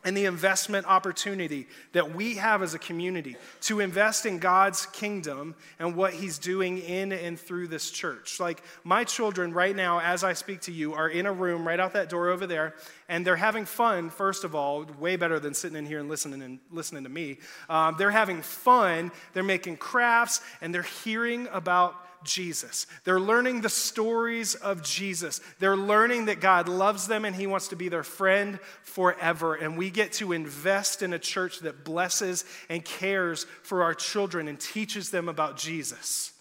and 0.04 0.16
the 0.16 0.26
investment 0.26 0.86
opportunity 0.86 1.68
that 1.92 2.14
we 2.14 2.36
have 2.36 2.62
as 2.62 2.74
a 2.74 2.80
community 2.80 3.36
to 3.62 3.80
invest 3.80 4.26
in 4.26 4.38
God's 4.38 4.86
kingdom 4.88 5.56
and 5.80 5.96
what 5.96 6.14
He's 6.14 6.38
doing 6.38 6.78
in 6.78 7.12
and 7.12 7.40
through 7.40 7.68
this 7.68 7.90
church. 7.90 8.40
Like 8.40 8.62
my 8.84 9.04
children, 9.04 9.54
right 9.54 9.76
now, 9.76 10.00
as 10.00 10.24
I 10.24 10.34
speak 10.34 10.62
to 10.62 10.72
you, 10.72 10.94
are 10.94 11.10
in 11.10 11.26
a 11.26 11.34
room 11.34 11.68
right 11.68 11.80
out 11.80 11.94
that 11.94 12.10
door 12.10 12.30
over 12.30 12.46
there, 12.46 12.76
and 13.10 13.26
they're 13.26 13.36
having 13.36 13.66
fun, 13.66 14.10
first 14.10 14.44
of 14.44 14.54
all, 14.56 14.86
way 15.00 15.16
better 15.16 15.40
than 15.40 15.54
sitting 15.54 15.78
in 15.78 15.86
here 15.86 16.00
and 16.00 16.10
listening, 16.10 16.42
and 16.42 16.60
listening 16.72 17.04
to 17.04 17.10
me. 17.10 17.40
Um, 17.68 17.96
they're 17.98 18.12
having 18.12 18.42
fun, 18.42 19.12
they're 19.34 19.44
making 19.44 19.78
crafts, 19.78 20.42
and 20.62 20.74
they're 20.74 20.84
hearing 20.84 21.48
about 21.52 22.07
Jesus. 22.28 22.86
They're 23.04 23.20
learning 23.20 23.62
the 23.62 23.70
stories 23.70 24.54
of 24.54 24.84
Jesus. 24.84 25.42
They're 25.60 25.76
learning 25.76 26.26
that 26.26 26.40
God 26.40 26.70
loves 26.70 27.08
them 27.08 27.26
and 27.26 27.36
He 27.36 27.48
wants 27.48 27.70
to 27.70 27.76
be 27.76 27.90
their 27.90 28.04
friend 28.04 28.60
forever. 28.84 29.56
And 29.56 29.78
we 29.78 29.90
get 29.90 30.12
to 30.14 30.34
invest 30.34 31.02
in 31.02 31.14
a 31.14 31.20
church 31.20 31.62
that 31.62 31.84
blesses 31.84 32.46
and 32.70 32.86
cares 32.86 33.46
for 33.64 33.82
our 33.82 33.96
children 33.96 34.48
and 34.48 34.60
teaches 34.60 35.10
them 35.10 35.28
about 35.28 35.58
Jesus. 35.58 36.32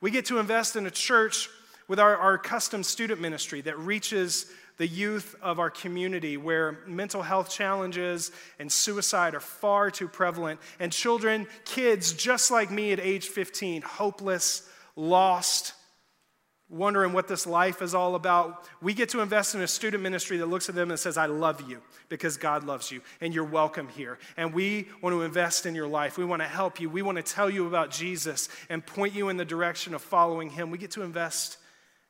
We 0.00 0.10
get 0.10 0.26
to 0.26 0.38
invest 0.38 0.76
in 0.76 0.86
a 0.86 0.90
church 0.90 1.50
with 1.88 1.98
our, 1.98 2.16
our 2.16 2.38
custom 2.38 2.82
student 2.82 3.20
ministry 3.20 3.60
that 3.62 3.78
reaches 3.78 4.46
the 4.78 4.86
youth 4.86 5.34
of 5.42 5.58
our 5.58 5.70
community 5.70 6.36
where 6.36 6.78
mental 6.86 7.20
health 7.20 7.50
challenges 7.50 8.30
and 8.58 8.70
suicide 8.70 9.34
are 9.34 9.40
far 9.40 9.90
too 9.90 10.08
prevalent. 10.08 10.60
And 10.78 10.92
children, 10.92 11.46
kids 11.64 12.12
just 12.12 12.50
like 12.50 12.70
me 12.70 12.92
at 12.92 13.00
age 13.00 13.26
15, 13.26 13.82
hopeless, 13.82 14.68
lost, 14.98 15.72
wondering 16.68 17.12
what 17.12 17.28
this 17.28 17.46
life 17.46 17.80
is 17.80 17.94
all 17.94 18.14
about, 18.14 18.68
we 18.82 18.92
get 18.92 19.08
to 19.10 19.20
invest 19.20 19.54
in 19.54 19.62
a 19.62 19.68
student 19.68 20.02
ministry 20.02 20.36
that 20.38 20.46
looks 20.46 20.68
at 20.68 20.74
them 20.74 20.90
and 20.90 20.98
says, 20.98 21.16
I 21.16 21.26
love 21.26 21.68
you 21.68 21.80
because 22.08 22.36
God 22.36 22.64
loves 22.64 22.90
you 22.90 23.00
and 23.20 23.32
you're 23.32 23.44
welcome 23.44 23.88
here. 23.88 24.18
And 24.36 24.52
we 24.52 24.88
want 25.00 25.14
to 25.14 25.22
invest 25.22 25.64
in 25.64 25.74
your 25.74 25.86
life. 25.86 26.18
We 26.18 26.24
want 26.24 26.42
to 26.42 26.48
help 26.48 26.80
you. 26.80 26.90
We 26.90 27.00
want 27.00 27.16
to 27.16 27.22
tell 27.22 27.48
you 27.48 27.66
about 27.66 27.90
Jesus 27.90 28.48
and 28.68 28.84
point 28.84 29.14
you 29.14 29.28
in 29.28 29.38
the 29.38 29.44
direction 29.44 29.94
of 29.94 30.02
following 30.02 30.50
him. 30.50 30.70
We 30.70 30.78
get 30.78 30.90
to 30.92 31.02
invest 31.02 31.56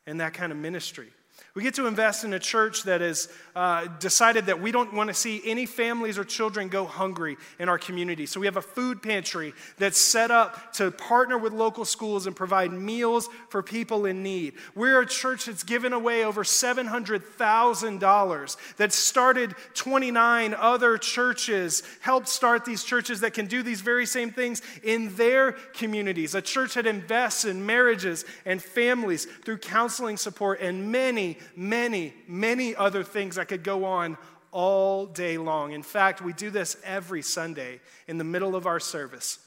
in 0.07 0.17
that 0.17 0.35
kind 0.35 0.51
of 0.51 0.59
ministry. 0.59 1.11
We 1.59 1.65
get 1.65 1.75
to 1.75 1.89
invest 1.89 2.23
in 2.23 2.33
a 2.35 2.39
church 2.39 2.85
that 2.85 3.01
has 3.01 3.29
uh, 3.57 3.89
decided 3.99 4.47
that 4.47 4.63
we 4.63 4.71
don't 4.71 4.95
want 4.95 5.09
to 5.09 5.15
see 5.15 5.43
any 5.45 5.67
families 5.67 6.17
or 6.17 6.23
children 6.23 6.69
go 6.69 6.85
hungry 6.85 7.37
in 7.59 7.69
our 7.69 7.79
community. 7.79 8.27
So 8.27 8.39
we 8.39 8.47
have 8.47 8.57
a 8.57 8.63
food 8.63 9.03
pantry 9.03 9.53
that's 9.77 10.01
set 10.01 10.31
up 10.31 10.73
to 10.75 10.93
partner 10.93 11.37
with 11.37 11.53
local 11.53 11.85
schools 11.85 12.29
and 12.29 12.37
provide 12.37 12.71
meals 12.71 13.29
for 13.49 13.61
people 13.61 14.07
in 14.07 14.23
need. 14.23 14.55
We're 14.77 15.01
a 15.01 15.07
church 15.07 15.47
that's 15.47 15.65
given 15.65 15.93
away 15.93 16.25
over 16.25 16.45
$700,000, 16.45 18.77
that 18.77 18.93
started 18.93 19.57
29 19.75 20.55
other 20.55 20.97
churches, 20.97 21.83
helped 22.03 22.29
start 22.29 22.65
these 22.65 22.85
churches 22.85 23.19
that 23.23 23.35
can 23.35 23.47
do 23.47 23.65
these 23.65 23.81
very 23.81 24.07
same 24.07 24.31
things 24.31 24.63
in 24.85 25.13
their 25.17 25.57
communities. 25.75 26.37
A 26.37 26.41
church 26.41 26.75
that 26.75 26.87
invests 26.87 27.45
in 27.45 27.67
marriages 27.67 28.25
and 28.45 28.63
families 28.63 29.25
through 29.25 29.59
counseling 29.59 30.17
support 30.17 30.61
and 30.61 30.93
many 30.93 31.37
many, 31.57 32.15
many 32.27 32.75
other 32.75 33.05
things 33.05 33.37
that 33.37 33.49
could 33.49 33.63
go 33.63 33.85
on 33.85 34.17
all 34.51 35.07
day 35.07 35.39
long. 35.39 35.73
In 35.73 35.83
fact, 35.83 36.23
we 36.23 36.33
do 36.33 36.51
this 36.51 36.77
every 36.85 37.23
Sunday 37.23 37.81
in 38.07 38.19
the 38.19 38.25
middle 38.25 38.57
of 38.57 38.67
our 38.67 38.81
service. 38.81 39.39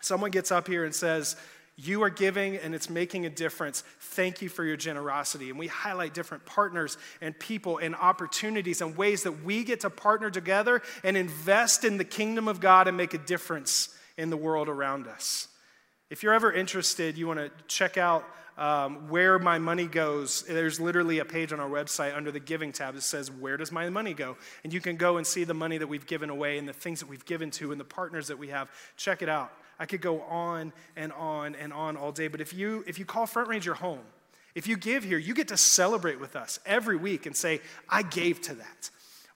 Someone 0.00 0.30
gets 0.30 0.50
up 0.50 0.66
here 0.66 0.84
and 0.84 0.94
says, 0.94 1.36
you 1.76 2.02
are 2.02 2.10
giving 2.10 2.56
and 2.56 2.74
it's 2.74 2.90
making 2.90 3.24
a 3.24 3.30
difference. 3.30 3.82
Thank 4.00 4.42
you 4.42 4.50
for 4.50 4.64
your 4.64 4.76
generosity. 4.76 5.48
And 5.48 5.58
we 5.58 5.66
highlight 5.66 6.12
different 6.12 6.44
partners 6.44 6.98
and 7.22 7.38
people 7.38 7.78
and 7.78 7.94
opportunities 7.94 8.82
and 8.82 8.96
ways 8.96 9.22
that 9.22 9.44
we 9.44 9.64
get 9.64 9.80
to 9.80 9.90
partner 9.90 10.30
together 10.30 10.82
and 11.02 11.16
invest 11.16 11.84
in 11.84 11.96
the 11.96 12.04
kingdom 12.04 12.48
of 12.48 12.60
God 12.60 12.86
and 12.86 12.96
make 12.96 13.14
a 13.14 13.18
difference 13.18 13.88
in 14.18 14.28
the 14.28 14.36
world 14.36 14.68
around 14.68 15.06
us. 15.06 15.48
If 16.10 16.22
you're 16.22 16.34
ever 16.34 16.52
interested, 16.52 17.16
you 17.16 17.26
want 17.26 17.38
to 17.38 17.50
check 17.66 17.96
out 17.96 18.24
um, 18.60 19.08
where 19.08 19.38
my 19.38 19.58
money 19.58 19.86
goes. 19.86 20.42
There's 20.42 20.78
literally 20.78 21.18
a 21.18 21.24
page 21.24 21.52
on 21.52 21.58
our 21.58 21.68
website 21.68 22.14
under 22.14 22.30
the 22.30 22.38
giving 22.38 22.72
tab 22.72 22.94
that 22.94 23.02
says, 23.02 23.30
Where 23.30 23.56
does 23.56 23.72
my 23.72 23.88
money 23.88 24.14
go? 24.14 24.36
And 24.62 24.72
you 24.72 24.80
can 24.80 24.96
go 24.96 25.16
and 25.16 25.26
see 25.26 25.44
the 25.44 25.54
money 25.54 25.78
that 25.78 25.86
we've 25.86 26.06
given 26.06 26.28
away 26.28 26.58
and 26.58 26.68
the 26.68 26.74
things 26.74 27.00
that 27.00 27.08
we've 27.08 27.24
given 27.24 27.50
to 27.52 27.72
and 27.72 27.80
the 27.80 27.84
partners 27.84 28.28
that 28.28 28.38
we 28.38 28.48
have. 28.48 28.70
Check 28.96 29.22
it 29.22 29.28
out. 29.28 29.50
I 29.78 29.86
could 29.86 30.02
go 30.02 30.20
on 30.20 30.74
and 30.94 31.10
on 31.14 31.54
and 31.54 31.72
on 31.72 31.96
all 31.96 32.12
day. 32.12 32.28
But 32.28 32.42
if 32.42 32.52
you, 32.52 32.84
if 32.86 32.98
you 32.98 33.06
call 33.06 33.26
Front 33.26 33.48
Range 33.48 33.64
your 33.64 33.76
home, 33.76 34.00
if 34.54 34.68
you 34.68 34.76
give 34.76 35.04
here, 35.04 35.16
you 35.16 35.32
get 35.32 35.48
to 35.48 35.56
celebrate 35.56 36.20
with 36.20 36.36
us 36.36 36.60
every 36.66 36.96
week 36.96 37.24
and 37.24 37.34
say, 37.34 37.62
I 37.88 38.02
gave 38.02 38.42
to 38.42 38.54
that. 38.56 38.90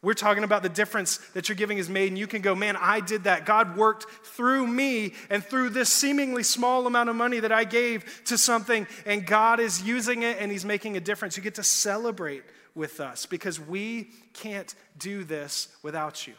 We're 0.04 0.14
talking 0.14 0.44
about 0.44 0.62
the 0.62 0.68
difference 0.68 1.16
that 1.32 1.48
your 1.48 1.56
giving 1.56 1.78
has 1.78 1.88
made, 1.88 2.08
and 2.08 2.18
you 2.18 2.26
can 2.26 2.42
go, 2.42 2.54
man, 2.54 2.76
I 2.78 3.00
did 3.00 3.24
that. 3.24 3.46
God 3.46 3.76
worked 3.76 4.04
through 4.26 4.66
me 4.66 5.14
and 5.30 5.42
through 5.42 5.70
this 5.70 5.90
seemingly 5.90 6.42
small 6.42 6.86
amount 6.86 7.08
of 7.08 7.16
money 7.16 7.40
that 7.40 7.50
I 7.50 7.64
gave 7.64 8.22
to 8.26 8.36
something, 8.36 8.86
and 9.06 9.26
God 9.26 9.60
is 9.60 9.82
using 9.82 10.22
it 10.22 10.36
and 10.38 10.52
He's 10.52 10.64
making 10.64 10.98
a 10.98 11.00
difference. 11.00 11.36
You 11.36 11.42
get 11.42 11.54
to 11.54 11.64
celebrate 11.64 12.44
with 12.74 13.00
us 13.00 13.24
because 13.24 13.58
we 13.58 14.10
can't 14.34 14.74
do 14.98 15.24
this 15.24 15.68
without 15.82 16.26
you. 16.26 16.34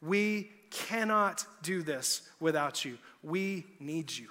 We 0.00 0.50
cannot 0.70 1.44
do 1.62 1.82
this 1.82 2.22
without 2.40 2.84
you. 2.84 2.96
We 3.22 3.66
need 3.78 4.10
you. 4.10 4.28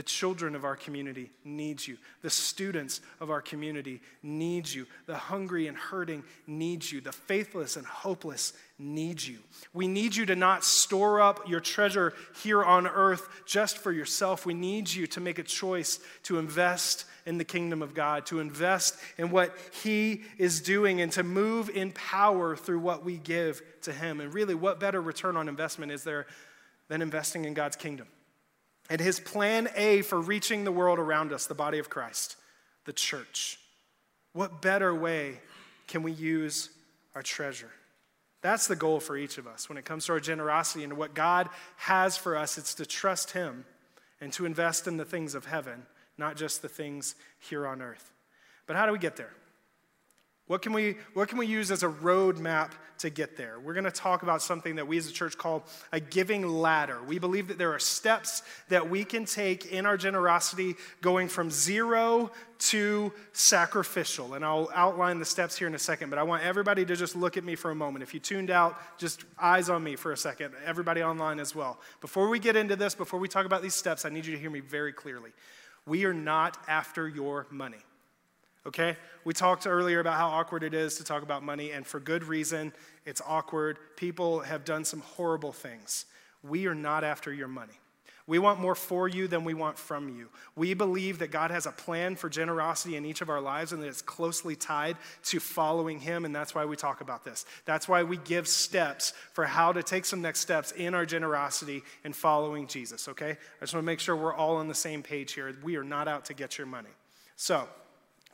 The 0.00 0.04
children 0.04 0.54
of 0.54 0.64
our 0.64 0.76
community 0.76 1.28
need 1.44 1.86
you. 1.86 1.98
The 2.22 2.30
students 2.30 3.02
of 3.20 3.28
our 3.28 3.42
community 3.42 4.00
need 4.22 4.66
you. 4.66 4.86
The 5.04 5.14
hungry 5.14 5.66
and 5.66 5.76
hurting 5.76 6.24
need 6.46 6.90
you. 6.90 7.02
The 7.02 7.12
faithless 7.12 7.76
and 7.76 7.84
hopeless 7.84 8.54
need 8.78 9.22
you. 9.22 9.40
We 9.74 9.88
need 9.88 10.16
you 10.16 10.24
to 10.24 10.34
not 10.34 10.64
store 10.64 11.20
up 11.20 11.46
your 11.46 11.60
treasure 11.60 12.14
here 12.42 12.64
on 12.64 12.86
earth 12.86 13.28
just 13.44 13.76
for 13.76 13.92
yourself. 13.92 14.46
We 14.46 14.54
need 14.54 14.90
you 14.90 15.06
to 15.08 15.20
make 15.20 15.38
a 15.38 15.42
choice 15.42 15.98
to 16.22 16.38
invest 16.38 17.04
in 17.26 17.36
the 17.36 17.44
kingdom 17.44 17.82
of 17.82 17.92
God, 17.92 18.24
to 18.24 18.40
invest 18.40 18.96
in 19.18 19.30
what 19.30 19.54
He 19.82 20.22
is 20.38 20.62
doing, 20.62 21.02
and 21.02 21.12
to 21.12 21.22
move 21.22 21.68
in 21.68 21.92
power 21.92 22.56
through 22.56 22.80
what 22.80 23.04
we 23.04 23.18
give 23.18 23.60
to 23.82 23.92
Him. 23.92 24.20
And 24.20 24.32
really, 24.32 24.54
what 24.54 24.80
better 24.80 25.02
return 25.02 25.36
on 25.36 25.46
investment 25.46 25.92
is 25.92 26.04
there 26.04 26.26
than 26.88 27.02
investing 27.02 27.44
in 27.44 27.52
God's 27.52 27.76
kingdom? 27.76 28.06
And 28.90 29.00
his 29.00 29.20
plan 29.20 29.68
A 29.76 30.02
for 30.02 30.20
reaching 30.20 30.64
the 30.64 30.72
world 30.72 30.98
around 30.98 31.32
us, 31.32 31.46
the 31.46 31.54
body 31.54 31.78
of 31.78 31.88
Christ, 31.88 32.36
the 32.84 32.92
church. 32.92 33.58
What 34.32 34.60
better 34.60 34.94
way 34.94 35.40
can 35.86 36.02
we 36.02 36.12
use 36.12 36.68
our 37.14 37.22
treasure? 37.22 37.70
That's 38.42 38.66
the 38.66 38.76
goal 38.76 39.00
for 39.00 39.16
each 39.16 39.38
of 39.38 39.46
us 39.46 39.68
when 39.68 39.78
it 39.78 39.84
comes 39.84 40.06
to 40.06 40.12
our 40.12 40.20
generosity 40.20 40.82
and 40.82 40.94
what 40.94 41.14
God 41.14 41.48
has 41.76 42.16
for 42.16 42.36
us. 42.36 42.58
It's 42.58 42.74
to 42.74 42.86
trust 42.86 43.30
Him 43.30 43.64
and 44.20 44.32
to 44.34 44.44
invest 44.44 44.86
in 44.86 44.96
the 44.96 45.04
things 45.04 45.34
of 45.34 45.46
heaven, 45.46 45.86
not 46.18 46.36
just 46.36 46.60
the 46.60 46.68
things 46.68 47.14
here 47.38 47.66
on 47.66 47.80
earth. 47.80 48.12
But 48.66 48.76
how 48.76 48.86
do 48.86 48.92
we 48.92 48.98
get 48.98 49.16
there? 49.16 49.32
What 50.50 50.62
can 50.62 50.72
we, 50.72 50.96
what 51.14 51.28
can 51.28 51.38
we 51.38 51.46
use 51.46 51.70
as 51.70 51.84
a 51.84 51.88
roadmap 51.88 52.72
to 52.98 53.08
get 53.08 53.36
there? 53.36 53.60
We're 53.60 53.72
going 53.72 53.84
to 53.84 53.92
talk 53.92 54.24
about 54.24 54.42
something 54.42 54.74
that 54.74 54.88
we 54.88 54.98
as 54.98 55.08
a 55.08 55.12
church 55.12 55.38
call 55.38 55.64
a 55.92 56.00
giving 56.00 56.44
ladder. 56.44 57.00
We 57.06 57.20
believe 57.20 57.46
that 57.46 57.56
there 57.56 57.72
are 57.72 57.78
steps 57.78 58.42
that 58.68 58.90
we 58.90 59.04
can 59.04 59.26
take 59.26 59.66
in 59.66 59.86
our 59.86 59.96
generosity 59.96 60.74
going 61.02 61.28
from 61.28 61.52
zero 61.52 62.32
to 62.58 63.12
sacrificial. 63.32 64.34
And 64.34 64.44
I'll 64.44 64.68
outline 64.74 65.20
the 65.20 65.24
steps 65.24 65.56
here 65.56 65.68
in 65.68 65.74
a 65.76 65.78
second, 65.78 66.10
but 66.10 66.18
I 66.18 66.24
want 66.24 66.42
everybody 66.42 66.84
to 66.84 66.96
just 66.96 67.14
look 67.14 67.36
at 67.36 67.44
me 67.44 67.54
for 67.54 67.70
a 67.70 67.76
moment. 67.76 68.02
If 68.02 68.12
you 68.12 68.18
tuned 68.18 68.50
out, 68.50 68.76
just 68.98 69.22
eyes 69.38 69.68
on 69.68 69.84
me 69.84 69.94
for 69.94 70.10
a 70.10 70.16
second, 70.16 70.54
everybody 70.66 71.00
online 71.00 71.38
as 71.38 71.54
well. 71.54 71.78
Before 72.00 72.28
we 72.28 72.40
get 72.40 72.56
into 72.56 72.74
this, 72.74 72.96
before 72.96 73.20
we 73.20 73.28
talk 73.28 73.46
about 73.46 73.62
these 73.62 73.76
steps, 73.76 74.04
I 74.04 74.08
need 74.08 74.26
you 74.26 74.34
to 74.34 74.40
hear 74.40 74.50
me 74.50 74.58
very 74.58 74.92
clearly. 74.92 75.30
We 75.86 76.06
are 76.06 76.12
not 76.12 76.58
after 76.66 77.08
your 77.08 77.46
money 77.52 77.84
okay? 78.66 78.96
We 79.24 79.34
talked 79.34 79.66
earlier 79.66 80.00
about 80.00 80.16
how 80.16 80.28
awkward 80.28 80.62
it 80.62 80.74
is 80.74 80.96
to 80.96 81.04
talk 81.04 81.22
about 81.22 81.42
money, 81.42 81.72
and 81.72 81.86
for 81.86 82.00
good 82.00 82.24
reason. 82.24 82.72
It's 83.06 83.22
awkward. 83.26 83.78
People 83.96 84.40
have 84.40 84.64
done 84.64 84.84
some 84.84 85.00
horrible 85.00 85.52
things. 85.52 86.06
We 86.42 86.66
are 86.66 86.74
not 86.74 87.04
after 87.04 87.32
your 87.32 87.48
money. 87.48 87.74
We 88.30 88.38
want 88.38 88.60
more 88.60 88.76
for 88.76 89.08
you 89.08 89.26
than 89.26 89.42
we 89.42 89.54
want 89.54 89.76
from 89.76 90.08
you. 90.08 90.28
We 90.54 90.72
believe 90.74 91.18
that 91.18 91.32
God 91.32 91.50
has 91.50 91.66
a 91.66 91.72
plan 91.72 92.14
for 92.14 92.28
generosity 92.28 92.94
in 92.94 93.04
each 93.04 93.22
of 93.22 93.28
our 93.28 93.40
lives 93.40 93.72
and 93.72 93.82
that 93.82 93.88
it's 93.88 94.02
closely 94.02 94.54
tied 94.54 94.96
to 95.24 95.40
following 95.40 95.98
Him, 95.98 96.24
and 96.24 96.32
that's 96.32 96.54
why 96.54 96.64
we 96.64 96.76
talk 96.76 97.00
about 97.00 97.24
this. 97.24 97.44
That's 97.64 97.88
why 97.88 98.04
we 98.04 98.18
give 98.18 98.46
steps 98.46 99.14
for 99.32 99.46
how 99.46 99.72
to 99.72 99.82
take 99.82 100.04
some 100.04 100.22
next 100.22 100.40
steps 100.40 100.70
in 100.70 100.94
our 100.94 101.04
generosity 101.04 101.82
and 102.04 102.14
following 102.14 102.68
Jesus, 102.68 103.08
okay? 103.08 103.30
I 103.30 103.60
just 103.62 103.74
want 103.74 103.82
to 103.82 103.86
make 103.86 103.98
sure 103.98 104.14
we're 104.14 104.32
all 104.32 104.58
on 104.58 104.68
the 104.68 104.74
same 104.76 105.02
page 105.02 105.32
here. 105.32 105.52
We 105.64 105.74
are 105.74 105.82
not 105.82 106.06
out 106.06 106.26
to 106.26 106.34
get 106.34 106.56
your 106.56 106.68
money. 106.68 106.90
So, 107.34 107.68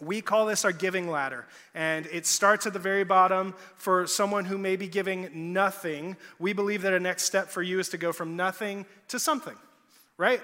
we 0.00 0.20
call 0.20 0.46
this 0.46 0.64
our 0.64 0.72
giving 0.72 1.10
ladder, 1.10 1.46
and 1.74 2.06
it 2.06 2.26
starts 2.26 2.66
at 2.66 2.72
the 2.72 2.78
very 2.78 3.04
bottom 3.04 3.54
for 3.76 4.06
someone 4.06 4.44
who 4.44 4.58
may 4.58 4.76
be 4.76 4.88
giving 4.88 5.52
nothing. 5.52 6.16
We 6.38 6.52
believe 6.52 6.82
that 6.82 6.92
a 6.92 7.00
next 7.00 7.24
step 7.24 7.48
for 7.48 7.62
you 7.62 7.78
is 7.78 7.88
to 7.90 7.98
go 7.98 8.12
from 8.12 8.36
nothing 8.36 8.86
to 9.08 9.18
something 9.18 9.56
right? 10.16 10.40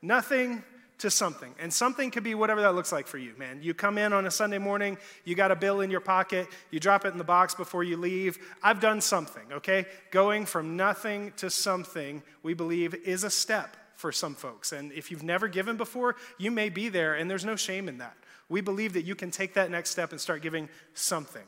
Nothing 0.00 0.62
to 0.98 1.10
something. 1.10 1.54
And 1.58 1.72
something 1.72 2.10
could 2.10 2.22
be 2.22 2.34
whatever 2.34 2.60
that 2.62 2.74
looks 2.74 2.92
like 2.92 3.06
for 3.06 3.18
you, 3.18 3.34
man. 3.36 3.60
You 3.62 3.74
come 3.74 3.98
in 3.98 4.12
on 4.12 4.26
a 4.26 4.30
Sunday 4.30 4.58
morning, 4.58 4.98
you 5.24 5.34
got 5.34 5.50
a 5.50 5.56
bill 5.56 5.80
in 5.80 5.90
your 5.90 6.00
pocket, 6.00 6.46
you 6.70 6.78
drop 6.78 7.04
it 7.04 7.08
in 7.08 7.18
the 7.18 7.24
box 7.24 7.54
before 7.54 7.82
you 7.82 7.96
leave. 7.96 8.38
I've 8.62 8.80
done 8.80 9.00
something, 9.00 9.52
okay? 9.52 9.86
Going 10.10 10.46
from 10.46 10.76
nothing 10.76 11.32
to 11.38 11.50
something, 11.50 12.22
we 12.42 12.54
believe, 12.54 12.94
is 12.94 13.24
a 13.24 13.30
step 13.30 13.76
for 13.96 14.12
some 14.12 14.34
folks. 14.34 14.72
And 14.72 14.92
if 14.92 15.10
you've 15.10 15.22
never 15.22 15.48
given 15.48 15.76
before, 15.76 16.16
you 16.38 16.50
may 16.50 16.68
be 16.68 16.88
there, 16.88 17.14
and 17.14 17.30
there's 17.30 17.44
no 17.44 17.56
shame 17.56 17.88
in 17.88 17.98
that. 17.98 18.16
We 18.52 18.60
believe 18.60 18.92
that 18.92 19.06
you 19.06 19.14
can 19.14 19.30
take 19.30 19.54
that 19.54 19.70
next 19.70 19.90
step 19.90 20.12
and 20.12 20.20
start 20.20 20.42
giving 20.42 20.68
something. 20.92 21.42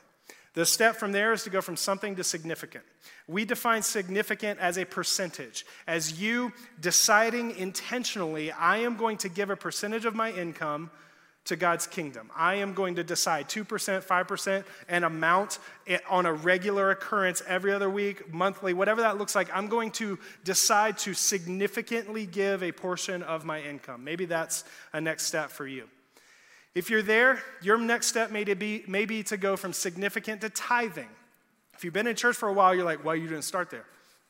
The 0.55 0.65
step 0.65 0.97
from 0.97 1.13
there 1.13 1.35
is 1.35 1.43
to 1.45 1.51
go 1.51 1.61
from 1.61 1.77
something 1.77 2.17
to 2.17 2.25
significant. 2.25 2.85
We 3.29 3.45
define 3.45 3.83
significant 3.83 4.59
as 4.59 4.79
a 4.79 4.87
percentage, 4.87 5.67
as 5.87 6.21
you 6.21 6.53
deciding 6.81 7.57
intentionally, 7.57 8.53
I 8.53 8.79
am 8.79 8.97
going 8.97 9.19
to 9.19 9.29
give 9.29 9.51
a 9.51 9.57
percentage 9.57 10.07
of 10.07 10.15
my 10.15 10.31
income 10.33 10.91
to 11.45 11.57
God's 11.57 11.87
kingdom. 11.87 12.31
I 12.35 12.55
am 12.55 12.73
going 12.73 12.95
to 12.95 13.05
decide 13.05 13.51
2%, 13.51 13.67
5%, 13.67 14.65
an 14.89 15.05
amount 15.05 15.59
on 16.09 16.25
a 16.25 16.33
regular 16.33 16.91
occurrence 16.91 17.43
every 17.47 17.73
other 17.73 17.91
week, 17.91 18.33
monthly, 18.33 18.73
whatever 18.73 19.03
that 19.03 19.19
looks 19.19 19.35
like. 19.35 19.51
I'm 19.53 19.69
going 19.69 19.91
to 19.93 20.19
decide 20.43 20.97
to 20.99 21.13
significantly 21.13 22.25
give 22.25 22.63
a 22.63 22.73
portion 22.73 23.23
of 23.23 23.45
my 23.45 23.61
income. 23.61 24.05
Maybe 24.05 24.25
that's 24.25 24.65
a 24.95 25.03
next 25.03 25.25
step 25.25 25.51
for 25.51 25.67
you. 25.67 25.87
If 26.75 26.91
you're 26.91 27.03
there, 27.03 27.41
your 27.63 27.79
next 27.79 28.09
step 28.09 28.31
may 28.31 28.45
be, 28.45 28.85
may 28.89 29.05
be 29.05 29.23
to 29.25 29.37
go 29.37 29.57
from 29.57 29.73
significant 29.73 30.41
to 30.41 30.49
tithing. 30.51 31.09
If 31.75 31.85
you've 31.85 31.95
been 31.95 32.07
in 32.07 32.17
church 32.17 32.37
for 32.37 32.49
a 32.49 32.53
while, 32.53 32.75
you're 32.75 32.85
like, 32.85 33.05
well, 33.05 33.15
you 33.15 33.29
didn't 33.29 33.45
start 33.45 33.71
there. 33.71 33.85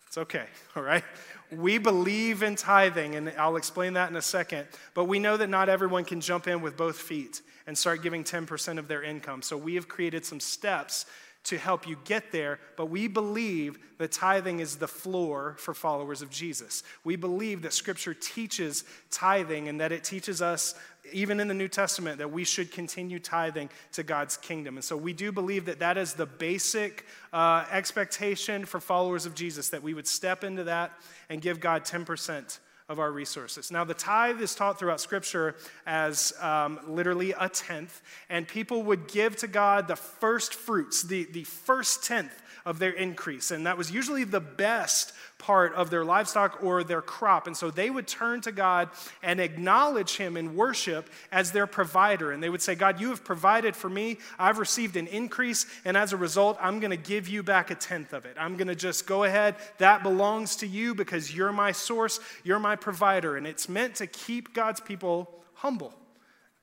It's 0.06 0.18
okay, 0.18 0.46
all 0.76 0.82
right? 0.82 1.04
We 1.50 1.78
believe 1.78 2.42
in 2.42 2.56
tithing, 2.56 3.14
and 3.14 3.32
I'll 3.38 3.56
explain 3.56 3.94
that 3.94 4.10
in 4.10 4.16
a 4.16 4.22
second, 4.22 4.66
but 4.92 5.04
we 5.04 5.18
know 5.18 5.36
that 5.36 5.48
not 5.48 5.68
everyone 5.68 6.04
can 6.04 6.20
jump 6.20 6.46
in 6.46 6.60
with 6.62 6.76
both 6.76 6.96
feet 6.96 7.40
and 7.66 7.76
start 7.76 8.02
giving 8.02 8.24
10% 8.24 8.78
of 8.78 8.88
their 8.88 9.02
income. 9.02 9.40
So 9.40 9.56
we 9.56 9.74
have 9.76 9.88
created 9.88 10.26
some 10.26 10.40
steps 10.40 11.06
to 11.44 11.58
help 11.58 11.86
you 11.86 11.96
get 12.04 12.32
there, 12.32 12.58
but 12.76 12.86
we 12.86 13.06
believe 13.06 13.78
that 13.98 14.10
tithing 14.10 14.60
is 14.60 14.76
the 14.76 14.88
floor 14.88 15.54
for 15.58 15.74
followers 15.74 16.22
of 16.22 16.30
Jesus. 16.30 16.82
We 17.04 17.16
believe 17.16 17.62
that 17.62 17.74
Scripture 17.74 18.14
teaches 18.14 18.84
tithing 19.10 19.68
and 19.68 19.78
that 19.80 19.92
it 19.92 20.04
teaches 20.04 20.40
us, 20.40 20.74
even 21.12 21.40
in 21.40 21.48
the 21.48 21.54
New 21.54 21.68
Testament, 21.68 22.18
that 22.18 22.32
we 22.32 22.44
should 22.44 22.72
continue 22.72 23.18
tithing 23.18 23.68
to 23.92 24.02
God's 24.02 24.38
kingdom. 24.38 24.76
And 24.76 24.84
so 24.84 24.96
we 24.96 25.12
do 25.12 25.30
believe 25.32 25.66
that 25.66 25.78
that 25.80 25.98
is 25.98 26.14
the 26.14 26.26
basic 26.26 27.06
uh, 27.32 27.66
expectation 27.70 28.64
for 28.64 28.80
followers 28.80 29.26
of 29.26 29.34
Jesus, 29.34 29.68
that 29.68 29.82
we 29.82 29.92
would 29.92 30.06
step 30.06 30.44
into 30.44 30.64
that 30.64 30.92
and 31.28 31.42
give 31.42 31.60
God 31.60 31.84
10% 31.84 32.58
of 32.88 32.98
our 32.98 33.10
resources. 33.10 33.70
Now, 33.70 33.84
the 33.84 33.94
tithe 33.94 34.42
is 34.42 34.54
taught 34.54 34.78
throughout 34.78 35.00
Scripture 35.00 35.54
as 35.86 36.34
um, 36.40 36.80
literally 36.86 37.32
a 37.32 37.48
tenth, 37.48 38.02
and 38.28 38.46
people 38.46 38.82
would 38.82 39.08
give 39.08 39.36
to 39.36 39.46
God 39.46 39.88
the 39.88 39.96
first 39.96 40.54
fruits, 40.54 41.02
the, 41.02 41.24
the 41.24 41.44
first 41.44 42.04
tenth 42.04 42.42
of 42.64 42.78
their 42.78 42.92
increase. 42.92 43.50
And 43.50 43.66
that 43.66 43.76
was 43.76 43.90
usually 43.90 44.24
the 44.24 44.40
best 44.40 45.12
part 45.38 45.74
of 45.74 45.90
their 45.90 46.04
livestock 46.04 46.62
or 46.62 46.82
their 46.82 47.02
crop. 47.02 47.46
And 47.46 47.56
so 47.56 47.70
they 47.70 47.90
would 47.90 48.06
turn 48.06 48.40
to 48.42 48.52
God 48.52 48.88
and 49.22 49.40
acknowledge 49.40 50.16
Him 50.16 50.36
in 50.36 50.56
worship 50.56 51.10
as 51.30 51.52
their 51.52 51.66
provider. 51.66 52.32
And 52.32 52.42
they 52.42 52.48
would 52.48 52.62
say, 52.62 52.74
God, 52.74 53.00
you 53.00 53.10
have 53.10 53.24
provided 53.24 53.76
for 53.76 53.90
me. 53.90 54.18
I've 54.38 54.58
received 54.58 54.96
an 54.96 55.06
increase. 55.08 55.66
And 55.84 55.96
as 55.96 56.12
a 56.12 56.16
result, 56.16 56.56
I'm 56.60 56.80
going 56.80 56.90
to 56.90 56.96
give 56.96 57.28
you 57.28 57.42
back 57.42 57.70
a 57.70 57.74
tenth 57.74 58.14
of 58.14 58.24
it. 58.24 58.36
I'm 58.38 58.56
going 58.56 58.68
to 58.68 58.74
just 58.74 59.06
go 59.06 59.24
ahead. 59.24 59.56
That 59.78 60.02
belongs 60.02 60.56
to 60.56 60.66
you 60.66 60.94
because 60.94 61.34
you're 61.34 61.52
my 61.52 61.72
source, 61.72 62.20
you're 62.44 62.58
my 62.58 62.76
provider. 62.76 63.36
And 63.36 63.46
it's 63.46 63.68
meant 63.68 63.96
to 63.96 64.06
keep 64.06 64.54
God's 64.54 64.80
people 64.80 65.42
humble 65.54 65.92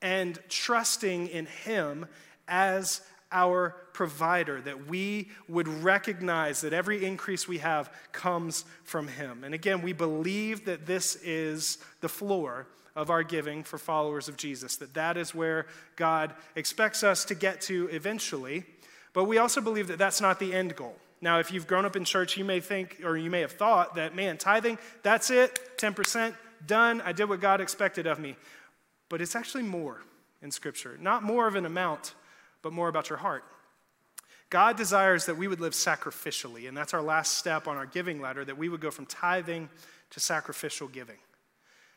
and 0.00 0.38
trusting 0.48 1.28
in 1.28 1.46
Him 1.46 2.06
as 2.48 3.02
our 3.30 3.76
provider, 3.92 4.60
that 4.60 4.86
we 4.86 5.28
would 5.48 5.68
recognize 5.68 6.60
that 6.62 6.72
every 6.72 7.04
increase 7.04 7.46
we 7.46 7.58
have 7.58 7.92
comes 8.12 8.64
from 8.84 9.08
Him. 9.08 9.44
And 9.44 9.54
again, 9.54 9.82
we 9.82 9.92
believe 9.92 10.64
that 10.64 10.86
this 10.86 11.16
is 11.16 11.78
the 12.00 12.08
floor 12.08 12.66
of 12.94 13.10
our 13.10 13.22
giving 13.22 13.62
for 13.62 13.78
followers 13.78 14.28
of 14.28 14.36
Jesus, 14.36 14.76
that 14.76 14.94
that 14.94 15.16
is 15.16 15.34
where 15.34 15.66
God 15.96 16.34
expects 16.56 17.02
us 17.02 17.24
to 17.26 17.34
get 17.34 17.60
to 17.62 17.88
eventually. 17.88 18.64
But 19.12 19.24
we 19.24 19.38
also 19.38 19.60
believe 19.60 19.88
that 19.88 19.98
that's 19.98 20.20
not 20.20 20.38
the 20.38 20.52
end 20.52 20.76
goal. 20.76 20.96
Now, 21.20 21.38
if 21.38 21.52
you've 21.52 21.66
grown 21.66 21.84
up 21.84 21.96
in 21.96 22.04
church, 22.04 22.36
you 22.36 22.44
may 22.44 22.60
think, 22.60 23.00
or 23.04 23.16
you 23.16 23.30
may 23.30 23.40
have 23.40 23.52
thought 23.52 23.94
that, 23.94 24.14
man, 24.14 24.36
tithing, 24.36 24.78
that's 25.02 25.30
it, 25.30 25.78
10%, 25.78 26.34
done, 26.66 27.00
I 27.00 27.12
did 27.12 27.28
what 27.28 27.40
God 27.40 27.60
expected 27.60 28.06
of 28.06 28.18
me. 28.18 28.36
But 29.08 29.20
it's 29.22 29.36
actually 29.36 29.62
more 29.62 30.02
in 30.42 30.50
Scripture. 30.50 30.98
Not 31.00 31.22
more 31.22 31.46
of 31.46 31.54
an 31.54 31.64
amount, 31.64 32.14
but 32.60 32.72
more 32.72 32.88
about 32.88 33.08
your 33.08 33.18
heart. 33.18 33.44
God 34.52 34.76
desires 34.76 35.24
that 35.24 35.38
we 35.38 35.48
would 35.48 35.60
live 35.60 35.72
sacrificially, 35.72 36.68
and 36.68 36.76
that's 36.76 36.92
our 36.92 37.00
last 37.00 37.38
step 37.38 37.66
on 37.66 37.78
our 37.78 37.86
giving 37.86 38.20
ladder, 38.20 38.44
that 38.44 38.58
we 38.58 38.68
would 38.68 38.82
go 38.82 38.90
from 38.90 39.06
tithing 39.06 39.70
to 40.10 40.20
sacrificial 40.20 40.88
giving. 40.88 41.16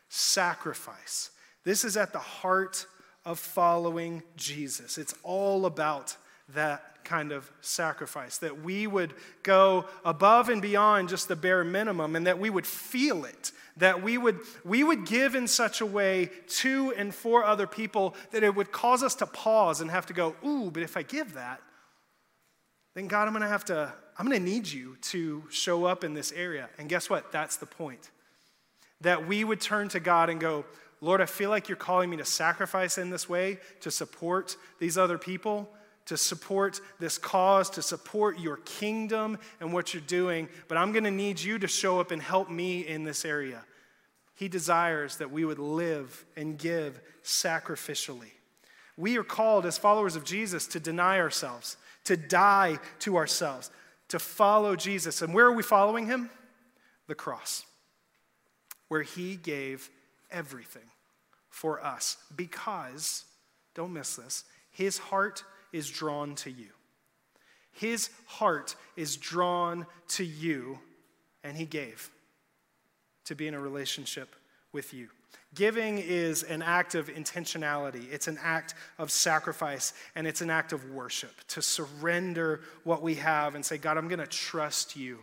Sacrifice. 0.08 1.32
This 1.64 1.84
is 1.84 1.98
at 1.98 2.14
the 2.14 2.18
heart 2.18 2.86
of 3.26 3.38
following 3.38 4.22
Jesus. 4.36 4.96
It's 4.96 5.14
all 5.22 5.66
about 5.66 6.16
that 6.54 7.04
kind 7.04 7.30
of 7.30 7.52
sacrifice, 7.60 8.38
that 8.38 8.62
we 8.62 8.86
would 8.86 9.12
go 9.42 9.84
above 10.02 10.48
and 10.48 10.62
beyond 10.62 11.10
just 11.10 11.28
the 11.28 11.36
bare 11.36 11.62
minimum 11.62 12.16
and 12.16 12.26
that 12.26 12.38
we 12.38 12.48
would 12.48 12.66
feel 12.66 13.26
it, 13.26 13.52
that 13.76 14.02
we 14.02 14.16
would, 14.16 14.40
we 14.64 14.82
would 14.82 15.04
give 15.04 15.34
in 15.34 15.46
such 15.46 15.82
a 15.82 15.86
way 15.86 16.30
to 16.48 16.94
and 16.96 17.14
for 17.14 17.44
other 17.44 17.66
people 17.66 18.14
that 18.30 18.42
it 18.42 18.54
would 18.54 18.72
cause 18.72 19.02
us 19.02 19.14
to 19.16 19.26
pause 19.26 19.82
and 19.82 19.90
have 19.90 20.06
to 20.06 20.14
go, 20.14 20.34
ooh, 20.42 20.70
but 20.70 20.82
if 20.82 20.96
I 20.96 21.02
give 21.02 21.34
that, 21.34 21.60
then 22.96 23.06
God, 23.06 23.28
I'm 23.28 23.32
gonna 23.32 23.46
have 23.46 23.64
to, 23.66 23.92
I'm 24.18 24.26
gonna 24.26 24.40
need 24.40 24.66
you 24.66 24.96
to 25.02 25.44
show 25.50 25.84
up 25.84 26.02
in 26.02 26.14
this 26.14 26.32
area. 26.32 26.68
And 26.78 26.88
guess 26.88 27.08
what? 27.08 27.30
That's 27.30 27.56
the 27.56 27.66
point. 27.66 28.10
That 29.02 29.28
we 29.28 29.44
would 29.44 29.60
turn 29.60 29.88
to 29.90 30.00
God 30.00 30.30
and 30.30 30.40
go, 30.40 30.64
Lord, 31.00 31.20
I 31.20 31.26
feel 31.26 31.50
like 31.50 31.68
you're 31.68 31.76
calling 31.76 32.10
me 32.10 32.16
to 32.16 32.24
sacrifice 32.24 32.98
in 32.98 33.10
this 33.10 33.28
way 33.28 33.58
to 33.82 33.92
support 33.92 34.56
these 34.80 34.98
other 34.98 35.18
people 35.18 35.70
to 36.06 36.16
support 36.16 36.80
this 36.98 37.18
cause, 37.18 37.68
to 37.70 37.82
support 37.82 38.38
your 38.38 38.58
kingdom 38.58 39.38
and 39.60 39.72
what 39.72 39.92
you're 39.92 40.02
doing, 40.02 40.48
but 40.68 40.78
I'm 40.78 40.92
going 40.92 41.04
to 41.04 41.10
need 41.10 41.40
you 41.40 41.58
to 41.58 41.68
show 41.68 42.00
up 42.00 42.12
and 42.12 42.22
help 42.22 42.48
me 42.48 42.86
in 42.86 43.04
this 43.04 43.24
area. 43.24 43.64
He 44.34 44.48
desires 44.48 45.16
that 45.16 45.30
we 45.30 45.44
would 45.44 45.58
live 45.58 46.24
and 46.36 46.58
give 46.58 47.00
sacrificially. 47.24 48.30
We 48.96 49.18
are 49.18 49.24
called 49.24 49.66
as 49.66 49.78
followers 49.78 50.16
of 50.16 50.24
Jesus 50.24 50.66
to 50.68 50.80
deny 50.80 51.18
ourselves, 51.18 51.76
to 52.06 52.16
die 52.16 52.78
to 53.00 53.16
ourselves, 53.16 53.70
to 54.08 54.18
follow 54.18 54.74
Jesus. 54.74 55.22
And 55.22 55.34
where 55.34 55.46
are 55.46 55.52
we 55.52 55.62
following 55.62 56.06
him? 56.06 56.30
The 57.06 57.14
cross, 57.14 57.64
where 58.88 59.02
he 59.02 59.36
gave 59.36 59.90
everything 60.30 60.90
for 61.50 61.84
us 61.84 62.16
because, 62.34 63.24
don't 63.74 63.92
miss 63.92 64.16
this, 64.16 64.44
his 64.70 64.98
heart 64.98 65.44
is 65.72 65.88
drawn 65.88 66.34
to 66.36 66.50
you. 66.50 66.68
His 67.72 68.10
heart 68.26 68.74
is 68.96 69.16
drawn 69.16 69.86
to 70.08 70.24
you, 70.24 70.78
and 71.44 71.56
he 71.56 71.66
gave 71.66 72.10
to 73.24 73.34
be 73.34 73.46
in 73.46 73.54
a 73.54 73.60
relationship 73.60 74.34
with 74.72 74.94
you. 74.94 75.08
Giving 75.56 75.98
is 75.98 76.42
an 76.44 76.62
act 76.62 76.94
of 76.94 77.08
intentionality, 77.08 78.12
it's 78.12 78.28
an 78.28 78.38
act 78.42 78.74
of 78.98 79.10
sacrifice, 79.10 79.94
and 80.14 80.26
it's 80.26 80.42
an 80.42 80.50
act 80.50 80.72
of 80.72 80.90
worship 80.90 81.32
to 81.48 81.62
surrender 81.62 82.60
what 82.84 83.02
we 83.02 83.16
have 83.16 83.54
and 83.56 83.64
say, 83.64 83.78
God, 83.78 83.96
I'm 83.96 84.06
going 84.06 84.20
to 84.20 84.26
trust 84.26 84.96
you. 84.96 85.18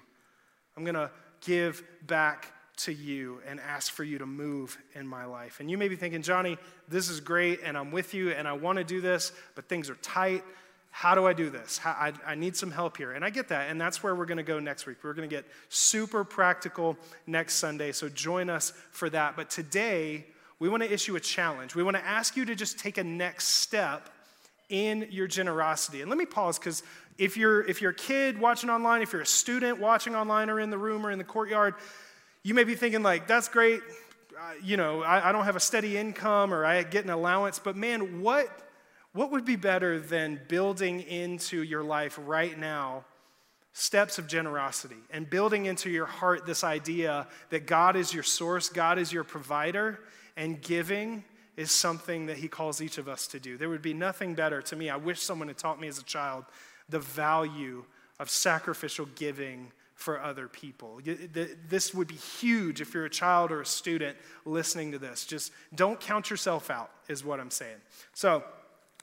I'm 0.75 0.83
going 0.83 0.95
to 0.95 1.11
give 1.41 1.83
back 2.05 2.51
to 2.75 2.91
you 2.91 3.41
and 3.47 3.59
ask 3.59 3.91
for 3.91 4.03
you 4.03 4.17
to 4.17 4.25
move 4.25 4.77
in 4.95 5.07
my 5.07 5.25
life. 5.25 5.59
And 5.59 5.69
you 5.69 5.77
may 5.77 5.87
be 5.87 5.95
thinking, 5.95 6.23
Johnny, 6.23 6.57
this 6.87 7.09
is 7.09 7.19
great 7.19 7.59
and 7.63 7.77
I'm 7.77 7.91
with 7.91 8.15
you 8.15 8.31
and 8.31 8.47
I 8.47 8.53
want 8.53 8.79
to 8.79 8.83
do 8.83 9.01
this, 9.01 9.31
but 9.53 9.69
things 9.69 9.89
are 9.89 9.95
tight. 9.95 10.43
How 10.95 11.15
do 11.15 11.25
I 11.25 11.33
do 11.33 11.49
this? 11.49 11.79
How, 11.79 11.89
I, 11.89 12.13
I 12.23 12.35
need 12.35 12.55
some 12.55 12.69
help 12.69 12.97
here. 12.97 13.13
And 13.13 13.25
I 13.25 13.31
get 13.31 13.47
that. 13.47 13.71
And 13.71 13.81
that's 13.81 14.03
where 14.03 14.13
we're 14.13 14.27
going 14.27 14.37
to 14.37 14.43
go 14.43 14.59
next 14.59 14.85
week. 14.85 14.97
We're 15.03 15.15
going 15.15 15.27
to 15.27 15.35
get 15.35 15.43
super 15.67 16.23
practical 16.23 16.95
next 17.25 17.55
Sunday. 17.55 17.91
So 17.91 18.09
join 18.09 18.47
us 18.47 18.71
for 18.91 19.09
that. 19.09 19.35
But 19.35 19.49
today, 19.49 20.27
we 20.59 20.69
want 20.69 20.83
to 20.83 20.93
issue 20.93 21.15
a 21.15 21.19
challenge. 21.19 21.73
We 21.73 21.81
want 21.81 21.97
to 21.97 22.05
ask 22.05 22.37
you 22.37 22.45
to 22.45 22.53
just 22.53 22.77
take 22.77 22.99
a 22.99 23.03
next 23.03 23.47
step 23.47 24.07
in 24.69 25.07
your 25.09 25.25
generosity. 25.25 26.01
And 26.01 26.11
let 26.11 26.19
me 26.19 26.27
pause 26.27 26.59
because 26.59 26.83
if 27.17 27.37
you're 27.37 27.67
if 27.67 27.81
you're 27.81 27.91
a 27.91 27.95
kid 27.95 28.39
watching 28.39 28.69
online, 28.69 29.01
if 29.01 29.13
you're 29.13 29.23
a 29.23 29.25
student 29.25 29.79
watching 29.79 30.15
online 30.15 30.47
or 30.51 30.59
in 30.59 30.69
the 30.69 30.77
room 30.77 31.07
or 31.07 31.09
in 31.09 31.17
the 31.17 31.23
courtyard, 31.23 31.73
you 32.43 32.53
may 32.53 32.65
be 32.65 32.75
thinking 32.75 33.01
like, 33.01 33.27
"That's 33.27 33.47
great, 33.47 33.81
uh, 34.39 34.53
you 34.61 34.77
know, 34.77 35.01
I, 35.01 35.29
I 35.29 35.31
don't 35.31 35.45
have 35.45 35.55
a 35.55 35.59
steady 35.59 35.97
income 35.97 36.53
or 36.53 36.65
I 36.65 36.83
get 36.83 37.03
an 37.03 37.09
allowance." 37.09 37.57
But 37.57 37.75
man, 37.75 38.21
what 38.21 38.47
what 39.13 39.31
would 39.31 39.45
be 39.45 39.55
better 39.55 39.99
than 39.99 40.41
building 40.47 41.01
into 41.01 41.63
your 41.63 41.83
life 41.83 42.19
right 42.21 42.57
now 42.57 43.05
steps 43.73 44.19
of 44.19 44.27
generosity 44.27 44.97
and 45.09 45.29
building 45.29 45.65
into 45.65 45.89
your 45.89 46.05
heart 46.05 46.45
this 46.45 46.63
idea 46.63 47.27
that 47.49 47.65
God 47.65 47.95
is 47.95 48.13
your 48.13 48.23
source, 48.23 48.69
God 48.69 48.99
is 48.99 49.11
your 49.11 49.23
provider, 49.23 49.99
and 50.37 50.61
giving 50.61 51.23
is 51.57 51.71
something 51.71 52.27
that 52.27 52.37
He 52.37 52.47
calls 52.47 52.81
each 52.81 52.97
of 52.97 53.07
us 53.07 53.27
to 53.27 53.39
do? 53.39 53.57
There 53.57 53.69
would 53.69 53.81
be 53.81 53.93
nothing 53.93 54.33
better 54.33 54.61
to 54.63 54.75
me. 54.75 54.89
I 54.89 54.95
wish 54.97 55.21
someone 55.21 55.47
had 55.47 55.57
taught 55.57 55.79
me 55.79 55.87
as 55.87 55.99
a 55.99 56.03
child 56.03 56.45
the 56.89 56.99
value 56.99 57.85
of 58.19 58.29
sacrificial 58.29 59.07
giving 59.15 59.71
for 59.95 60.19
other 60.21 60.47
people. 60.47 60.99
This 61.03 61.93
would 61.93 62.07
be 62.07 62.15
huge 62.15 62.81
if 62.81 62.93
you're 62.93 63.05
a 63.05 63.09
child 63.09 63.51
or 63.51 63.61
a 63.61 63.65
student 63.65 64.17
listening 64.45 64.91
to 64.91 64.99
this. 64.99 65.25
Just 65.25 65.51
don't 65.75 65.99
count 65.99 66.29
yourself 66.29 66.69
out, 66.69 66.91
is 67.07 67.23
what 67.23 67.39
I'm 67.39 67.51
saying. 67.51 67.77
So, 68.13 68.43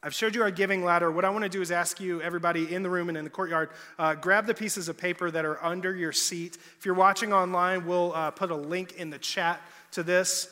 I've 0.03 0.15
showed 0.15 0.35
you 0.35 0.43
our 0.43 0.51
giving 0.51 0.83
ladder. 0.83 1.11
What 1.11 1.27
I 1.27 1.31
want 1.31 1.43
to 1.45 1.51
do 1.51 1.61
is 1.61 1.71
ask 1.71 2.01
you, 2.01 2.23
everybody 2.23 2.73
in 2.73 2.83
the 2.83 2.89
room 2.89 3.11
and 3.11 3.19
in 3.19 3.25
the 3.25 3.31
courtyard, 3.31 3.69
uh, 3.99 4.15
grab 4.15 4.47
the 4.47 4.55
pieces 4.55 4.89
of 4.89 4.97
paper 4.97 5.31
that 5.31 5.45
are 5.45 5.63
under 5.63 5.95
your 5.95 6.13
seat. 6.13 6.57
If 6.79 6.87
you're 6.87 6.95
watching 6.95 7.35
online, 7.35 7.85
we'll 7.85 8.15
uh, 8.15 8.31
put 8.31 8.51
a 8.51 8.57
link 8.57 8.95
in 8.95 9.11
the 9.11 9.19
chat 9.19 9.61
to 9.93 10.03
this. 10.03 10.49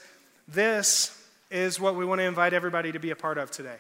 This 0.47 1.19
is 1.51 1.81
what 1.81 1.97
we 1.97 2.05
want 2.05 2.19
to 2.19 2.25
invite 2.25 2.53
everybody 2.53 2.93
to 2.93 2.99
be 2.99 3.11
a 3.11 3.17
part 3.17 3.39
of 3.39 3.51
today. 3.51 3.77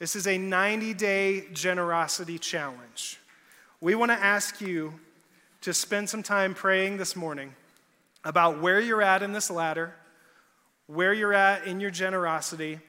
This 0.00 0.16
is 0.16 0.26
a 0.26 0.36
90 0.36 0.94
day 0.94 1.44
generosity 1.52 2.38
challenge. 2.38 3.20
We 3.80 3.94
want 3.94 4.10
to 4.10 4.18
ask 4.18 4.60
you 4.60 4.94
to 5.60 5.72
spend 5.72 6.08
some 6.08 6.24
time 6.24 6.54
praying 6.54 6.96
this 6.96 7.14
morning 7.14 7.54
about 8.24 8.60
where 8.60 8.80
you're 8.80 9.02
at 9.02 9.22
in 9.22 9.32
this 9.32 9.48
ladder, 9.48 9.94
where 10.88 11.12
you're 11.12 11.34
at 11.34 11.68
in 11.68 11.78
your 11.78 11.90
generosity 11.92 12.80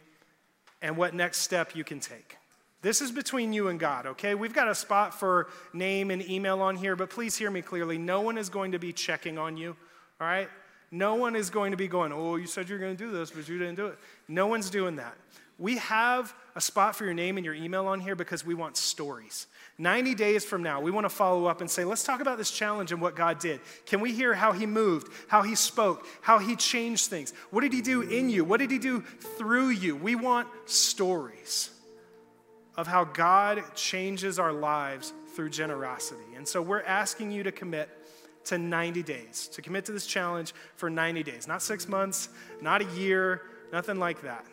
and 0.81 0.97
what 0.97 1.13
next 1.13 1.39
step 1.39 1.75
you 1.75 1.83
can 1.83 1.99
take. 1.99 2.37
This 2.81 3.01
is 3.01 3.11
between 3.11 3.51
you 3.51 3.67
and 3.67 3.79
God, 3.79 4.05
okay? 4.05 4.35
We've 4.35 4.53
got 4.53 4.69
a 4.69 4.75
spot 4.75 5.13
for 5.13 5.49
name 5.73 6.11
and 6.11 6.27
email 6.29 6.61
on 6.61 6.77
here, 6.77 6.95
but 6.95 7.09
please 7.09 7.35
hear 7.35 7.51
me 7.51 7.61
clearly. 7.61 7.97
No 7.97 8.21
one 8.21 8.37
is 8.37 8.49
going 8.49 8.71
to 8.71 8.79
be 8.79 8.93
checking 8.93 9.37
on 9.37 9.57
you, 9.57 9.75
all 10.21 10.27
right? 10.27 10.47
No 10.91 11.15
one 11.15 11.35
is 11.35 11.49
going 11.49 11.71
to 11.71 11.77
be 11.77 11.87
going, 11.87 12.13
oh, 12.13 12.37
you 12.37 12.47
said 12.47 12.69
you're 12.69 12.79
going 12.79 12.95
to 12.95 13.03
do 13.03 13.11
this, 13.11 13.31
but 13.31 13.47
you 13.49 13.57
didn't 13.57 13.75
do 13.75 13.87
it. 13.87 13.99
No 14.27 14.47
one's 14.47 14.69
doing 14.69 14.95
that. 14.95 15.15
We 15.57 15.77
have 15.77 16.33
a 16.59 16.61
spot 16.61 16.93
for 16.93 17.05
your 17.05 17.13
name 17.13 17.37
and 17.37 17.45
your 17.45 17.53
email 17.55 17.87
on 17.87 18.01
here 18.01 18.15
because 18.15 18.45
we 18.45 18.53
want 18.53 18.75
stories. 18.75 19.47
90 19.77 20.13
days 20.13 20.43
from 20.43 20.61
now, 20.61 20.81
we 20.81 20.91
want 20.91 21.05
to 21.05 21.09
follow 21.09 21.45
up 21.45 21.61
and 21.61 21.71
say, 21.71 21.85
let's 21.85 22.03
talk 22.03 22.19
about 22.19 22.37
this 22.37 22.51
challenge 22.51 22.91
and 22.91 23.01
what 23.01 23.15
God 23.15 23.39
did. 23.39 23.61
Can 23.85 24.01
we 24.01 24.11
hear 24.11 24.33
how 24.33 24.51
He 24.51 24.65
moved, 24.65 25.07
how 25.29 25.41
He 25.41 25.55
spoke, 25.55 26.05
how 26.21 26.37
He 26.37 26.57
changed 26.57 27.05
things? 27.05 27.31
What 27.49 27.61
did 27.61 27.71
He 27.71 27.81
do 27.81 28.01
in 28.01 28.29
you? 28.29 28.43
What 28.43 28.59
did 28.59 28.71
He 28.71 28.77
do 28.77 28.99
through 29.37 29.69
you? 29.69 29.95
We 29.95 30.15
want 30.15 30.49
stories 30.65 31.69
of 32.75 32.87
how 32.87 33.05
God 33.05 33.63
changes 33.73 34.37
our 34.37 34.51
lives 34.51 35.13
through 35.37 35.51
generosity. 35.51 36.35
And 36.35 36.45
so 36.45 36.61
we're 36.61 36.83
asking 36.83 37.31
you 37.31 37.43
to 37.43 37.53
commit 37.53 37.87
to 38.45 38.57
90 38.57 39.01
days, 39.03 39.47
to 39.53 39.61
commit 39.61 39.85
to 39.85 39.93
this 39.93 40.05
challenge 40.05 40.53
for 40.75 40.89
90 40.89 41.23
days, 41.23 41.47
not 41.47 41.61
six 41.61 41.87
months, 41.87 42.27
not 42.61 42.81
a 42.81 42.85
year, 42.97 43.43
nothing 43.71 43.97
like 43.97 44.23
that. 44.23 44.45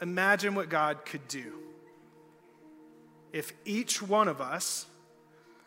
Imagine 0.00 0.54
what 0.54 0.68
God 0.68 1.04
could 1.04 1.26
do 1.28 1.54
if 3.32 3.52
each 3.64 4.00
one 4.00 4.28
of 4.28 4.40
us 4.40 4.86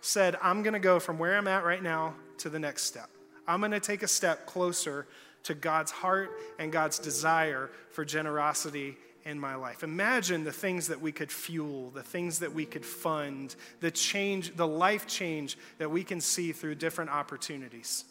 said, 0.02 0.38
I'm 0.42 0.64
going 0.64 0.74
to 0.74 0.80
go 0.80 1.00
from 1.00 1.20
where 1.20 1.38
I'm 1.38 1.48
at 1.48 1.64
right 1.64 1.84
now 1.84 2.16
to 2.40 2.50
the 2.50 2.60
next 2.60 2.84
step. 2.84 3.10
I'm 3.48 3.60
going 3.60 3.72
to 3.72 3.80
take 3.80 4.04
a 4.04 4.08
step 4.08 4.46
closer 4.46 5.08
to 5.44 5.54
God's 5.54 5.92
heart 5.92 6.32
and 6.58 6.72
God's 6.72 7.00
desire 7.00 7.70
for 7.92 8.06
generosity 8.06 8.98
in 9.26 9.40
my 9.40 9.56
life. 9.56 9.84
Imagine 9.84 10.44
the 10.44 10.52
things 10.52 10.88
that 10.88 11.00
we 11.00 11.12
could 11.12 11.32
fuel, 11.32 11.92
the 11.92 12.04
things 12.04 12.40
that 12.40 12.54
we 12.54 12.66
could 12.66 12.86
fund, 12.86 13.56
the 13.80 13.92
change, 13.92 14.56
the 14.56 14.68
life 14.68 15.08
change 15.08 15.58
that 15.78 15.92
we 15.92 16.04
can 16.04 16.22
see 16.22 16.52
through 16.52 16.76
different 16.76 17.12
opportunities. 17.12 18.06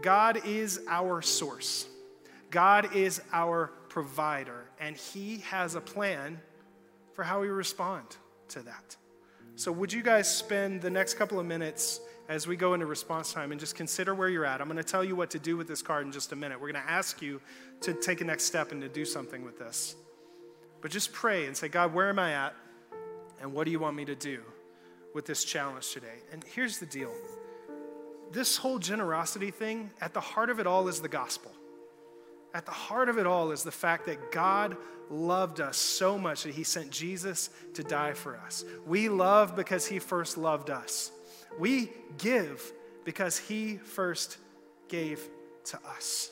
God 0.00 0.40
is 0.46 0.80
our 0.88 1.20
source. 1.22 1.86
God 2.52 2.94
is 2.94 3.20
our 3.32 3.72
provider, 3.88 4.66
and 4.78 4.94
He 4.96 5.38
has 5.38 5.74
a 5.74 5.80
plan 5.80 6.38
for 7.14 7.24
how 7.24 7.40
we 7.40 7.48
respond 7.48 8.04
to 8.48 8.60
that. 8.60 8.96
So, 9.56 9.72
would 9.72 9.92
you 9.92 10.02
guys 10.02 10.32
spend 10.32 10.82
the 10.82 10.90
next 10.90 11.14
couple 11.14 11.40
of 11.40 11.46
minutes 11.46 12.00
as 12.28 12.46
we 12.46 12.56
go 12.56 12.74
into 12.74 12.86
response 12.86 13.32
time 13.32 13.52
and 13.52 13.60
just 13.60 13.74
consider 13.74 14.14
where 14.14 14.28
you're 14.28 14.44
at? 14.44 14.60
I'm 14.60 14.66
going 14.66 14.76
to 14.76 14.84
tell 14.84 15.02
you 15.02 15.16
what 15.16 15.30
to 15.30 15.38
do 15.38 15.56
with 15.56 15.66
this 15.66 15.82
card 15.82 16.06
in 16.06 16.12
just 16.12 16.32
a 16.32 16.36
minute. 16.36 16.60
We're 16.60 16.70
going 16.70 16.84
to 16.84 16.90
ask 16.90 17.20
you 17.22 17.40
to 17.80 17.94
take 17.94 18.20
a 18.20 18.24
next 18.24 18.44
step 18.44 18.70
and 18.70 18.82
to 18.82 18.88
do 18.88 19.04
something 19.04 19.44
with 19.44 19.58
this. 19.58 19.96
But 20.82 20.90
just 20.90 21.12
pray 21.12 21.46
and 21.46 21.56
say, 21.56 21.68
God, 21.68 21.94
where 21.94 22.08
am 22.10 22.18
I 22.18 22.32
at? 22.32 22.54
And 23.40 23.52
what 23.52 23.64
do 23.64 23.70
you 23.70 23.80
want 23.80 23.96
me 23.96 24.04
to 24.04 24.14
do 24.14 24.42
with 25.14 25.24
this 25.24 25.42
challenge 25.42 25.90
today? 25.90 26.20
And 26.32 26.44
here's 26.44 26.78
the 26.78 26.86
deal 26.86 27.12
this 28.30 28.58
whole 28.58 28.78
generosity 28.78 29.50
thing, 29.50 29.90
at 30.00 30.12
the 30.14 30.20
heart 30.20 30.50
of 30.50 30.58
it 30.58 30.66
all, 30.66 30.88
is 30.88 31.00
the 31.00 31.08
gospel. 31.08 31.52
At 32.54 32.66
the 32.66 32.72
heart 32.72 33.08
of 33.08 33.18
it 33.18 33.26
all 33.26 33.50
is 33.50 33.62
the 33.62 33.70
fact 33.70 34.06
that 34.06 34.30
God 34.30 34.76
loved 35.10 35.60
us 35.60 35.76
so 35.76 36.18
much 36.18 36.42
that 36.44 36.54
he 36.54 36.64
sent 36.64 36.90
Jesus 36.90 37.50
to 37.74 37.82
die 37.82 38.12
for 38.12 38.36
us. 38.36 38.64
We 38.86 39.08
love 39.08 39.56
because 39.56 39.86
he 39.86 39.98
first 39.98 40.36
loved 40.38 40.70
us. 40.70 41.10
We 41.58 41.90
give 42.18 42.72
because 43.04 43.38
he 43.38 43.76
first 43.76 44.38
gave 44.88 45.20
to 45.64 45.78
us. 45.96 46.30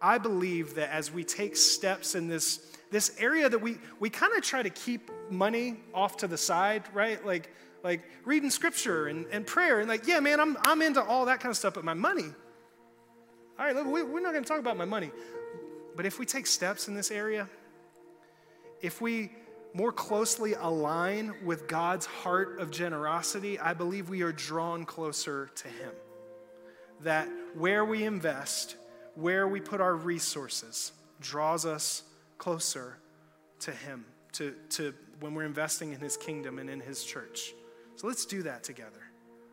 I 0.00 0.18
believe 0.18 0.74
that 0.74 0.90
as 0.90 1.10
we 1.10 1.24
take 1.24 1.56
steps 1.56 2.14
in 2.14 2.28
this, 2.28 2.76
this 2.90 3.16
area 3.18 3.48
that 3.48 3.58
we, 3.58 3.78
we 3.98 4.10
kind 4.10 4.34
of 4.34 4.42
try 4.42 4.62
to 4.62 4.70
keep 4.70 5.10
money 5.30 5.76
off 5.94 6.18
to 6.18 6.28
the 6.28 6.36
side, 6.36 6.82
right? 6.92 7.24
Like, 7.24 7.50
like 7.82 8.02
reading 8.24 8.50
scripture 8.50 9.06
and, 9.06 9.26
and 9.32 9.46
prayer 9.46 9.80
and 9.80 9.88
like, 9.88 10.06
yeah, 10.06 10.20
man, 10.20 10.40
I'm, 10.40 10.56
I'm 10.62 10.82
into 10.82 11.02
all 11.02 11.26
that 11.26 11.40
kind 11.40 11.50
of 11.50 11.56
stuff, 11.56 11.74
but 11.74 11.84
my 11.84 11.94
money, 11.94 12.32
all 13.58 13.66
right, 13.66 13.74
look, 13.74 13.86
we, 13.86 14.02
we're 14.02 14.20
not 14.20 14.32
going 14.32 14.44
to 14.44 14.48
talk 14.48 14.58
about 14.58 14.76
my 14.76 14.84
money. 14.84 15.10
But 15.96 16.04
if 16.04 16.18
we 16.18 16.26
take 16.26 16.46
steps 16.46 16.88
in 16.88 16.94
this 16.94 17.10
area, 17.10 17.48
if 18.82 19.00
we 19.00 19.32
more 19.72 19.92
closely 19.92 20.54
align 20.54 21.34
with 21.44 21.68
God's 21.68 22.06
heart 22.06 22.60
of 22.60 22.70
generosity, 22.70 23.58
I 23.58 23.74
believe 23.74 24.08
we 24.08 24.22
are 24.22 24.32
drawn 24.32 24.84
closer 24.84 25.50
to 25.54 25.68
Him. 25.68 25.92
That 27.02 27.28
where 27.54 27.84
we 27.84 28.04
invest, 28.04 28.76
where 29.14 29.48
we 29.48 29.60
put 29.60 29.80
our 29.80 29.94
resources, 29.94 30.92
draws 31.20 31.66
us 31.66 32.02
closer 32.38 32.96
to 33.60 33.70
Him, 33.70 34.04
to, 34.32 34.54
to 34.70 34.94
when 35.20 35.34
we're 35.34 35.44
investing 35.44 35.92
in 35.92 36.00
His 36.00 36.16
kingdom 36.16 36.58
and 36.58 36.68
in 36.68 36.80
His 36.80 37.04
church. 37.04 37.54
So 37.96 38.06
let's 38.06 38.26
do 38.26 38.42
that 38.42 38.64
together. 38.64 39.02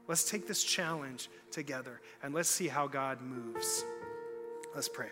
Let's 0.08 0.30
take 0.30 0.48
this 0.48 0.64
challenge 0.64 1.30
together 1.52 2.02
and 2.22 2.34
let's 2.34 2.50
see 2.50 2.68
how 2.68 2.88
God 2.88 3.22
moves. 3.22 3.86
Let's 4.76 4.90
pray. 4.90 5.10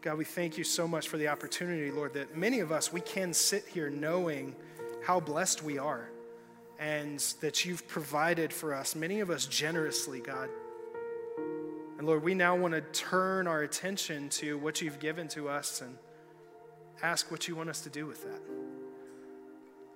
God, 0.00 0.16
we 0.16 0.24
thank 0.24 0.56
you 0.56 0.64
so 0.64 0.88
much 0.88 1.08
for 1.08 1.18
the 1.18 1.28
opportunity, 1.28 1.90
Lord, 1.90 2.14
that 2.14 2.34
many 2.34 2.60
of 2.60 2.72
us, 2.72 2.90
we 2.90 3.02
can 3.02 3.34
sit 3.34 3.66
here 3.66 3.90
knowing 3.90 4.56
how 5.04 5.20
blessed 5.20 5.62
we 5.62 5.76
are 5.76 6.08
and 6.78 7.18
that 7.42 7.66
you've 7.66 7.86
provided 7.86 8.50
for 8.50 8.72
us, 8.72 8.96
many 8.96 9.20
of 9.20 9.28
us 9.28 9.44
generously, 9.44 10.20
God. 10.20 10.48
And 11.98 12.06
Lord, 12.06 12.22
we 12.22 12.32
now 12.32 12.56
want 12.56 12.72
to 12.72 12.80
turn 12.80 13.46
our 13.46 13.60
attention 13.60 14.30
to 14.30 14.56
what 14.56 14.80
you've 14.80 15.00
given 15.00 15.28
to 15.28 15.50
us 15.50 15.82
and 15.82 15.98
ask 17.02 17.30
what 17.30 17.46
you 17.46 17.54
want 17.54 17.68
us 17.68 17.82
to 17.82 17.90
do 17.90 18.06
with 18.06 18.24
that. 18.24 18.40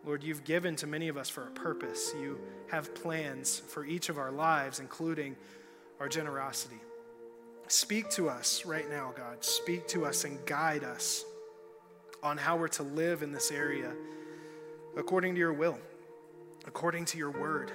Lord, 0.05 0.23
you've 0.23 0.45
given 0.45 0.77
to 0.77 0.87
many 0.87 1.09
of 1.09 1.17
us 1.17 1.31
for 1.31 1.45
a 1.45 1.51
purpose. 1.53 2.13
You 2.21 2.39
have 2.69 2.95
plans 2.95 3.59
for 3.59 3.87
each 3.87 4.11
of 4.11 4.19
our 4.19 4.31
lives, 4.31 4.81
including 4.81 5.35
our 5.99 6.11
generosity. 6.11 6.77
Speak 7.69 8.11
to 8.11 8.29
us 8.29 8.65
right 8.65 8.89
now, 8.91 9.13
God. 9.17 9.43
Speak 9.43 9.89
to 9.89 10.05
us 10.05 10.25
and 10.25 10.45
guide 10.47 10.85
us 10.85 11.25
on 12.23 12.37
how 12.37 12.57
we're 12.57 12.69
to 12.69 12.83
live 12.83 13.23
in 13.23 13.33
this 13.33 13.51
area 13.51 13.93
according 14.97 15.35
to 15.35 15.39
your 15.39 15.53
will, 15.53 15.79
according 16.67 17.05
to 17.07 17.19
your 17.19 17.31
word. 17.31 17.73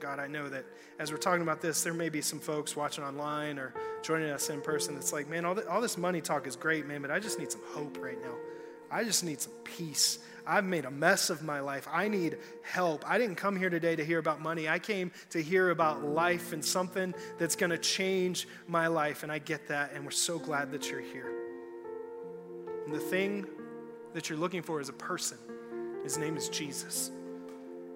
God, 0.00 0.20
I 0.20 0.28
know 0.28 0.48
that 0.48 0.64
as 0.98 1.10
we're 1.10 1.18
talking 1.18 1.42
about 1.42 1.60
this, 1.60 1.82
there 1.82 1.94
may 1.94 2.08
be 2.08 2.20
some 2.20 2.38
folks 2.38 2.76
watching 2.76 3.02
online 3.02 3.58
or 3.58 3.74
joining 4.02 4.30
us 4.30 4.48
in 4.48 4.60
person 4.60 4.94
that's 4.94 5.12
like, 5.12 5.28
man, 5.28 5.44
all, 5.44 5.58
all 5.68 5.80
this 5.80 5.98
money 5.98 6.20
talk 6.20 6.46
is 6.46 6.56
great, 6.56 6.86
man, 6.86 7.02
but 7.02 7.10
I 7.10 7.18
just 7.18 7.38
need 7.38 7.50
some 7.50 7.62
hope 7.72 7.98
right 8.00 8.20
now. 8.22 8.34
I 8.90 9.04
just 9.04 9.24
need 9.24 9.40
some 9.40 9.52
peace. 9.64 10.18
I've 10.46 10.64
made 10.64 10.86
a 10.86 10.90
mess 10.90 11.28
of 11.28 11.42
my 11.42 11.60
life. 11.60 11.86
I 11.92 12.08
need 12.08 12.38
help. 12.62 13.08
I 13.08 13.18
didn't 13.18 13.36
come 13.36 13.54
here 13.54 13.68
today 13.68 13.94
to 13.96 14.04
hear 14.04 14.18
about 14.18 14.40
money. 14.40 14.66
I 14.66 14.78
came 14.78 15.12
to 15.30 15.42
hear 15.42 15.70
about 15.70 16.02
life 16.02 16.54
and 16.54 16.64
something 16.64 17.14
that's 17.38 17.54
going 17.54 17.70
to 17.70 17.78
change 17.78 18.48
my 18.66 18.86
life. 18.86 19.22
And 19.22 19.30
I 19.30 19.40
get 19.40 19.68
that. 19.68 19.92
And 19.92 20.04
we're 20.04 20.10
so 20.10 20.38
glad 20.38 20.72
that 20.72 20.90
you're 20.90 21.02
here. 21.02 21.30
And 22.86 22.94
the 22.94 23.00
thing 23.00 23.46
that 24.14 24.30
you're 24.30 24.38
looking 24.38 24.62
for 24.62 24.80
is 24.80 24.88
a 24.88 24.94
person. 24.94 25.36
His 26.02 26.16
name 26.16 26.38
is 26.38 26.48
Jesus. 26.48 27.10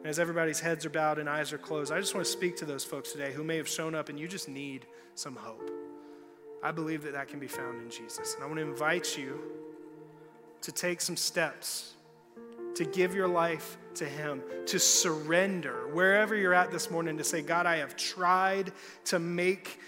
And 0.03 0.07
as 0.07 0.19
everybody's 0.19 0.61
heads 0.61 0.85
are 0.85 0.91
bowed 0.91 1.19
and 1.19 1.31
eyes 1.31 1.55
are 1.55 1.59
closed, 1.59 1.91
I 1.91 2.01
just 2.01 2.15
want 2.15 2.27
to 2.27 2.31
speak 2.31 2.57
to 2.59 2.67
those 2.67 2.85
folks 2.85 3.13
today 3.13 3.33
who 3.33 3.45
may 3.45 3.57
have 3.57 3.69
shown 3.69 3.95
up 3.95 4.11
and 4.11 4.21
you 4.21 4.29
just 4.29 4.49
need 4.49 4.85
some 5.15 5.37
hope. 5.37 5.71
I 6.63 6.71
believe 6.71 7.03
that 7.05 7.13
that 7.13 7.29
can 7.29 7.39
be 7.39 7.49
found 7.49 7.81
in 7.81 7.89
Jesus. 7.89 8.35
And 8.35 8.45
I 8.45 8.47
want 8.47 8.59
to 8.59 8.67
invite 8.67 9.17
you 9.17 9.41
to 10.63 10.73
take 10.73 11.01
some 11.01 11.17
steps 11.17 11.95
to 12.75 12.85
give 12.85 13.15
your 13.15 13.29
life 13.29 13.77
to 13.95 14.05
Him, 14.05 14.43
to 14.67 14.79
surrender 14.79 15.89
wherever 15.93 16.35
you're 16.35 16.55
at 16.55 16.71
this 16.71 16.91
morning, 16.91 17.19
to 17.19 17.25
say, 17.25 17.43
God, 17.43 17.67
I 17.67 17.77
have 17.77 17.97
tried 17.97 18.73
to 19.07 19.19
make 19.19 19.79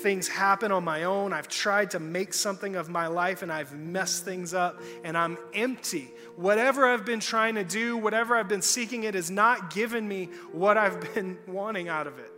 things 0.00 0.28
happen 0.28 0.70
on 0.70 0.84
my 0.84 1.04
own. 1.04 1.32
I've 1.32 1.48
tried 1.48 1.90
to 1.90 2.00
make 2.00 2.34
something 2.34 2.76
of 2.76 2.88
my 2.88 3.08
life 3.08 3.42
and 3.42 3.52
I've 3.52 3.72
messed 3.72 4.24
things 4.24 4.54
up 4.54 4.80
and 5.02 5.16
I'm 5.16 5.36
empty. 5.54 6.10
Whatever 6.36 6.86
I've 6.86 7.04
been 7.04 7.20
trying 7.20 7.56
to 7.56 7.64
do, 7.64 7.96
whatever 7.96 8.36
I've 8.36 8.48
been 8.48 8.62
seeking, 8.62 9.04
it 9.04 9.14
has 9.14 9.30
not 9.30 9.74
given 9.74 10.06
me 10.06 10.28
what 10.52 10.76
I've 10.76 11.00
been 11.14 11.38
wanting 11.46 11.88
out 11.88 12.06
of 12.06 12.18
it. 12.18 12.30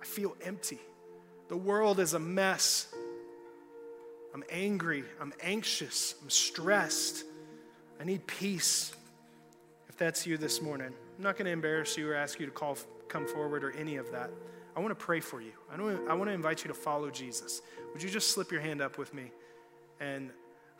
I 0.00 0.04
feel 0.04 0.36
empty. 0.42 0.80
The 1.48 1.56
world 1.56 2.00
is 2.00 2.14
a 2.14 2.18
mess. 2.18 2.92
I'm 4.36 4.44
angry. 4.50 5.02
I'm 5.18 5.32
anxious. 5.42 6.14
I'm 6.22 6.28
stressed. 6.28 7.24
I 7.98 8.04
need 8.04 8.26
peace. 8.26 8.94
If 9.88 9.96
that's 9.96 10.26
you 10.26 10.36
this 10.36 10.60
morning, 10.60 10.88
I'm 10.88 11.24
not 11.24 11.38
going 11.38 11.46
to 11.46 11.52
embarrass 11.52 11.96
you 11.96 12.10
or 12.10 12.14
ask 12.14 12.38
you 12.38 12.44
to 12.44 12.52
call, 12.52 12.76
come 13.08 13.26
forward 13.26 13.64
or 13.64 13.70
any 13.70 13.96
of 13.96 14.12
that. 14.12 14.28
I 14.76 14.80
want 14.80 14.90
to 14.90 15.04
pray 15.06 15.20
for 15.20 15.40
you. 15.40 15.52
I, 15.72 15.76
I 15.76 16.12
want 16.12 16.28
to 16.28 16.34
invite 16.34 16.64
you 16.64 16.68
to 16.68 16.74
follow 16.74 17.08
Jesus. 17.08 17.62
Would 17.94 18.02
you 18.02 18.10
just 18.10 18.32
slip 18.32 18.52
your 18.52 18.60
hand 18.60 18.82
up 18.82 18.98
with 18.98 19.14
me? 19.14 19.32
And 20.00 20.28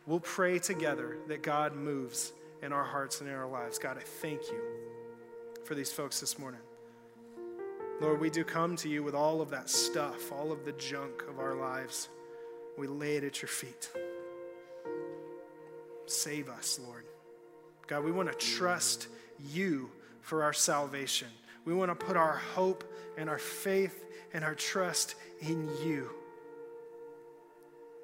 we'll 0.04 0.20
pray 0.20 0.58
together 0.58 1.16
that 1.28 1.42
God 1.42 1.74
moves 1.74 2.34
in 2.62 2.74
our 2.74 2.84
hearts 2.84 3.22
and 3.22 3.30
in 3.30 3.34
our 3.34 3.48
lives. 3.48 3.78
God, 3.78 3.96
I 3.96 4.02
thank 4.02 4.42
you 4.50 4.60
for 5.64 5.74
these 5.74 5.90
folks 5.90 6.20
this 6.20 6.38
morning. 6.38 6.60
Lord, 8.02 8.20
we 8.20 8.28
do 8.28 8.44
come 8.44 8.76
to 8.76 8.90
you 8.90 9.02
with 9.02 9.14
all 9.14 9.40
of 9.40 9.48
that 9.48 9.70
stuff, 9.70 10.30
all 10.30 10.52
of 10.52 10.66
the 10.66 10.72
junk 10.72 11.22
of 11.26 11.38
our 11.38 11.54
lives. 11.54 12.10
We 12.78 12.86
lay 12.86 13.16
it 13.16 13.24
at 13.24 13.42
your 13.42 13.48
feet. 13.48 13.90
Save 16.06 16.48
us, 16.48 16.78
Lord. 16.84 17.04
God, 17.86 18.04
we 18.04 18.12
want 18.12 18.30
to 18.30 18.46
trust 18.46 19.08
you 19.52 19.90
for 20.20 20.42
our 20.42 20.52
salvation. 20.52 21.28
We 21.64 21.74
want 21.74 21.90
to 21.90 22.06
put 22.06 22.16
our 22.16 22.36
hope 22.36 22.84
and 23.16 23.28
our 23.28 23.38
faith 23.38 24.04
and 24.32 24.44
our 24.44 24.54
trust 24.54 25.14
in 25.40 25.68
you. 25.84 26.10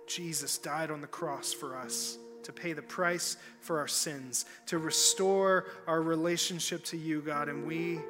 Jesus 0.07 0.59
died 0.59 0.91
on 0.91 1.01
the 1.01 1.07
cross 1.07 1.53
for 1.53 1.77
us 1.77 2.19
to 2.43 2.53
pay 2.53 2.73
the 2.73 2.83
price 2.83 3.37
for 3.61 3.79
our 3.79 3.89
sins, 3.89 4.45
to 4.67 4.79
restore 4.79 5.67
our 5.87 6.03
relationship 6.03 6.85
to 6.85 6.97
you, 6.97 7.21
God, 7.21 7.49
and 7.49 7.67
we 7.67 8.01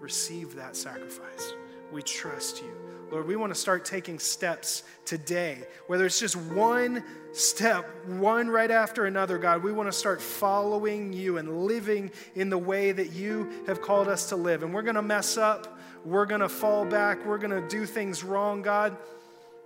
receive 0.00 0.54
that 0.54 0.76
sacrifice. 0.76 1.54
We 1.92 2.02
trust 2.02 2.62
you. 2.62 2.72
Lord, 3.10 3.26
we 3.26 3.34
want 3.34 3.52
to 3.52 3.58
start 3.58 3.84
taking 3.84 4.20
steps 4.20 4.84
today, 5.04 5.64
whether 5.88 6.06
it's 6.06 6.20
just 6.20 6.36
one 6.36 7.02
step, 7.32 7.88
one 8.06 8.48
right 8.48 8.70
after 8.70 9.06
another, 9.06 9.36
God. 9.36 9.64
We 9.64 9.72
want 9.72 9.88
to 9.88 9.92
start 9.92 10.22
following 10.22 11.12
you 11.12 11.38
and 11.38 11.64
living 11.66 12.12
in 12.36 12.50
the 12.50 12.58
way 12.58 12.92
that 12.92 13.12
you 13.12 13.50
have 13.66 13.82
called 13.82 14.06
us 14.06 14.28
to 14.28 14.36
live. 14.36 14.62
And 14.62 14.72
we're 14.72 14.82
going 14.82 14.94
to 14.94 15.02
mess 15.02 15.36
up, 15.36 15.78
we're 16.04 16.26
going 16.26 16.40
to 16.40 16.48
fall 16.48 16.84
back, 16.84 17.24
we're 17.26 17.38
going 17.38 17.50
to 17.50 17.66
do 17.68 17.84
things 17.84 18.22
wrong, 18.22 18.62
God, 18.62 18.96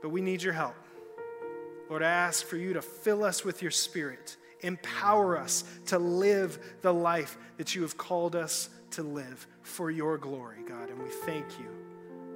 but 0.00 0.08
we 0.08 0.22
need 0.22 0.42
your 0.42 0.54
help. 0.54 0.74
Lord, 1.90 2.02
I 2.02 2.10
ask 2.10 2.46
for 2.46 2.56
you 2.56 2.72
to 2.72 2.82
fill 2.82 3.24
us 3.24 3.44
with 3.44 3.60
your 3.60 3.70
spirit, 3.70 4.36
empower 4.60 5.36
us 5.36 5.64
to 5.86 5.98
live 5.98 6.58
the 6.80 6.94
life 6.94 7.36
that 7.58 7.74
you 7.74 7.82
have 7.82 7.98
called 7.98 8.34
us 8.34 8.70
to 8.92 9.02
live 9.02 9.46
for 9.60 9.90
your 9.90 10.16
glory, 10.16 10.62
God. 10.66 10.88
And 10.88 11.02
we 11.02 11.10
thank 11.10 11.44
you. 11.58 11.83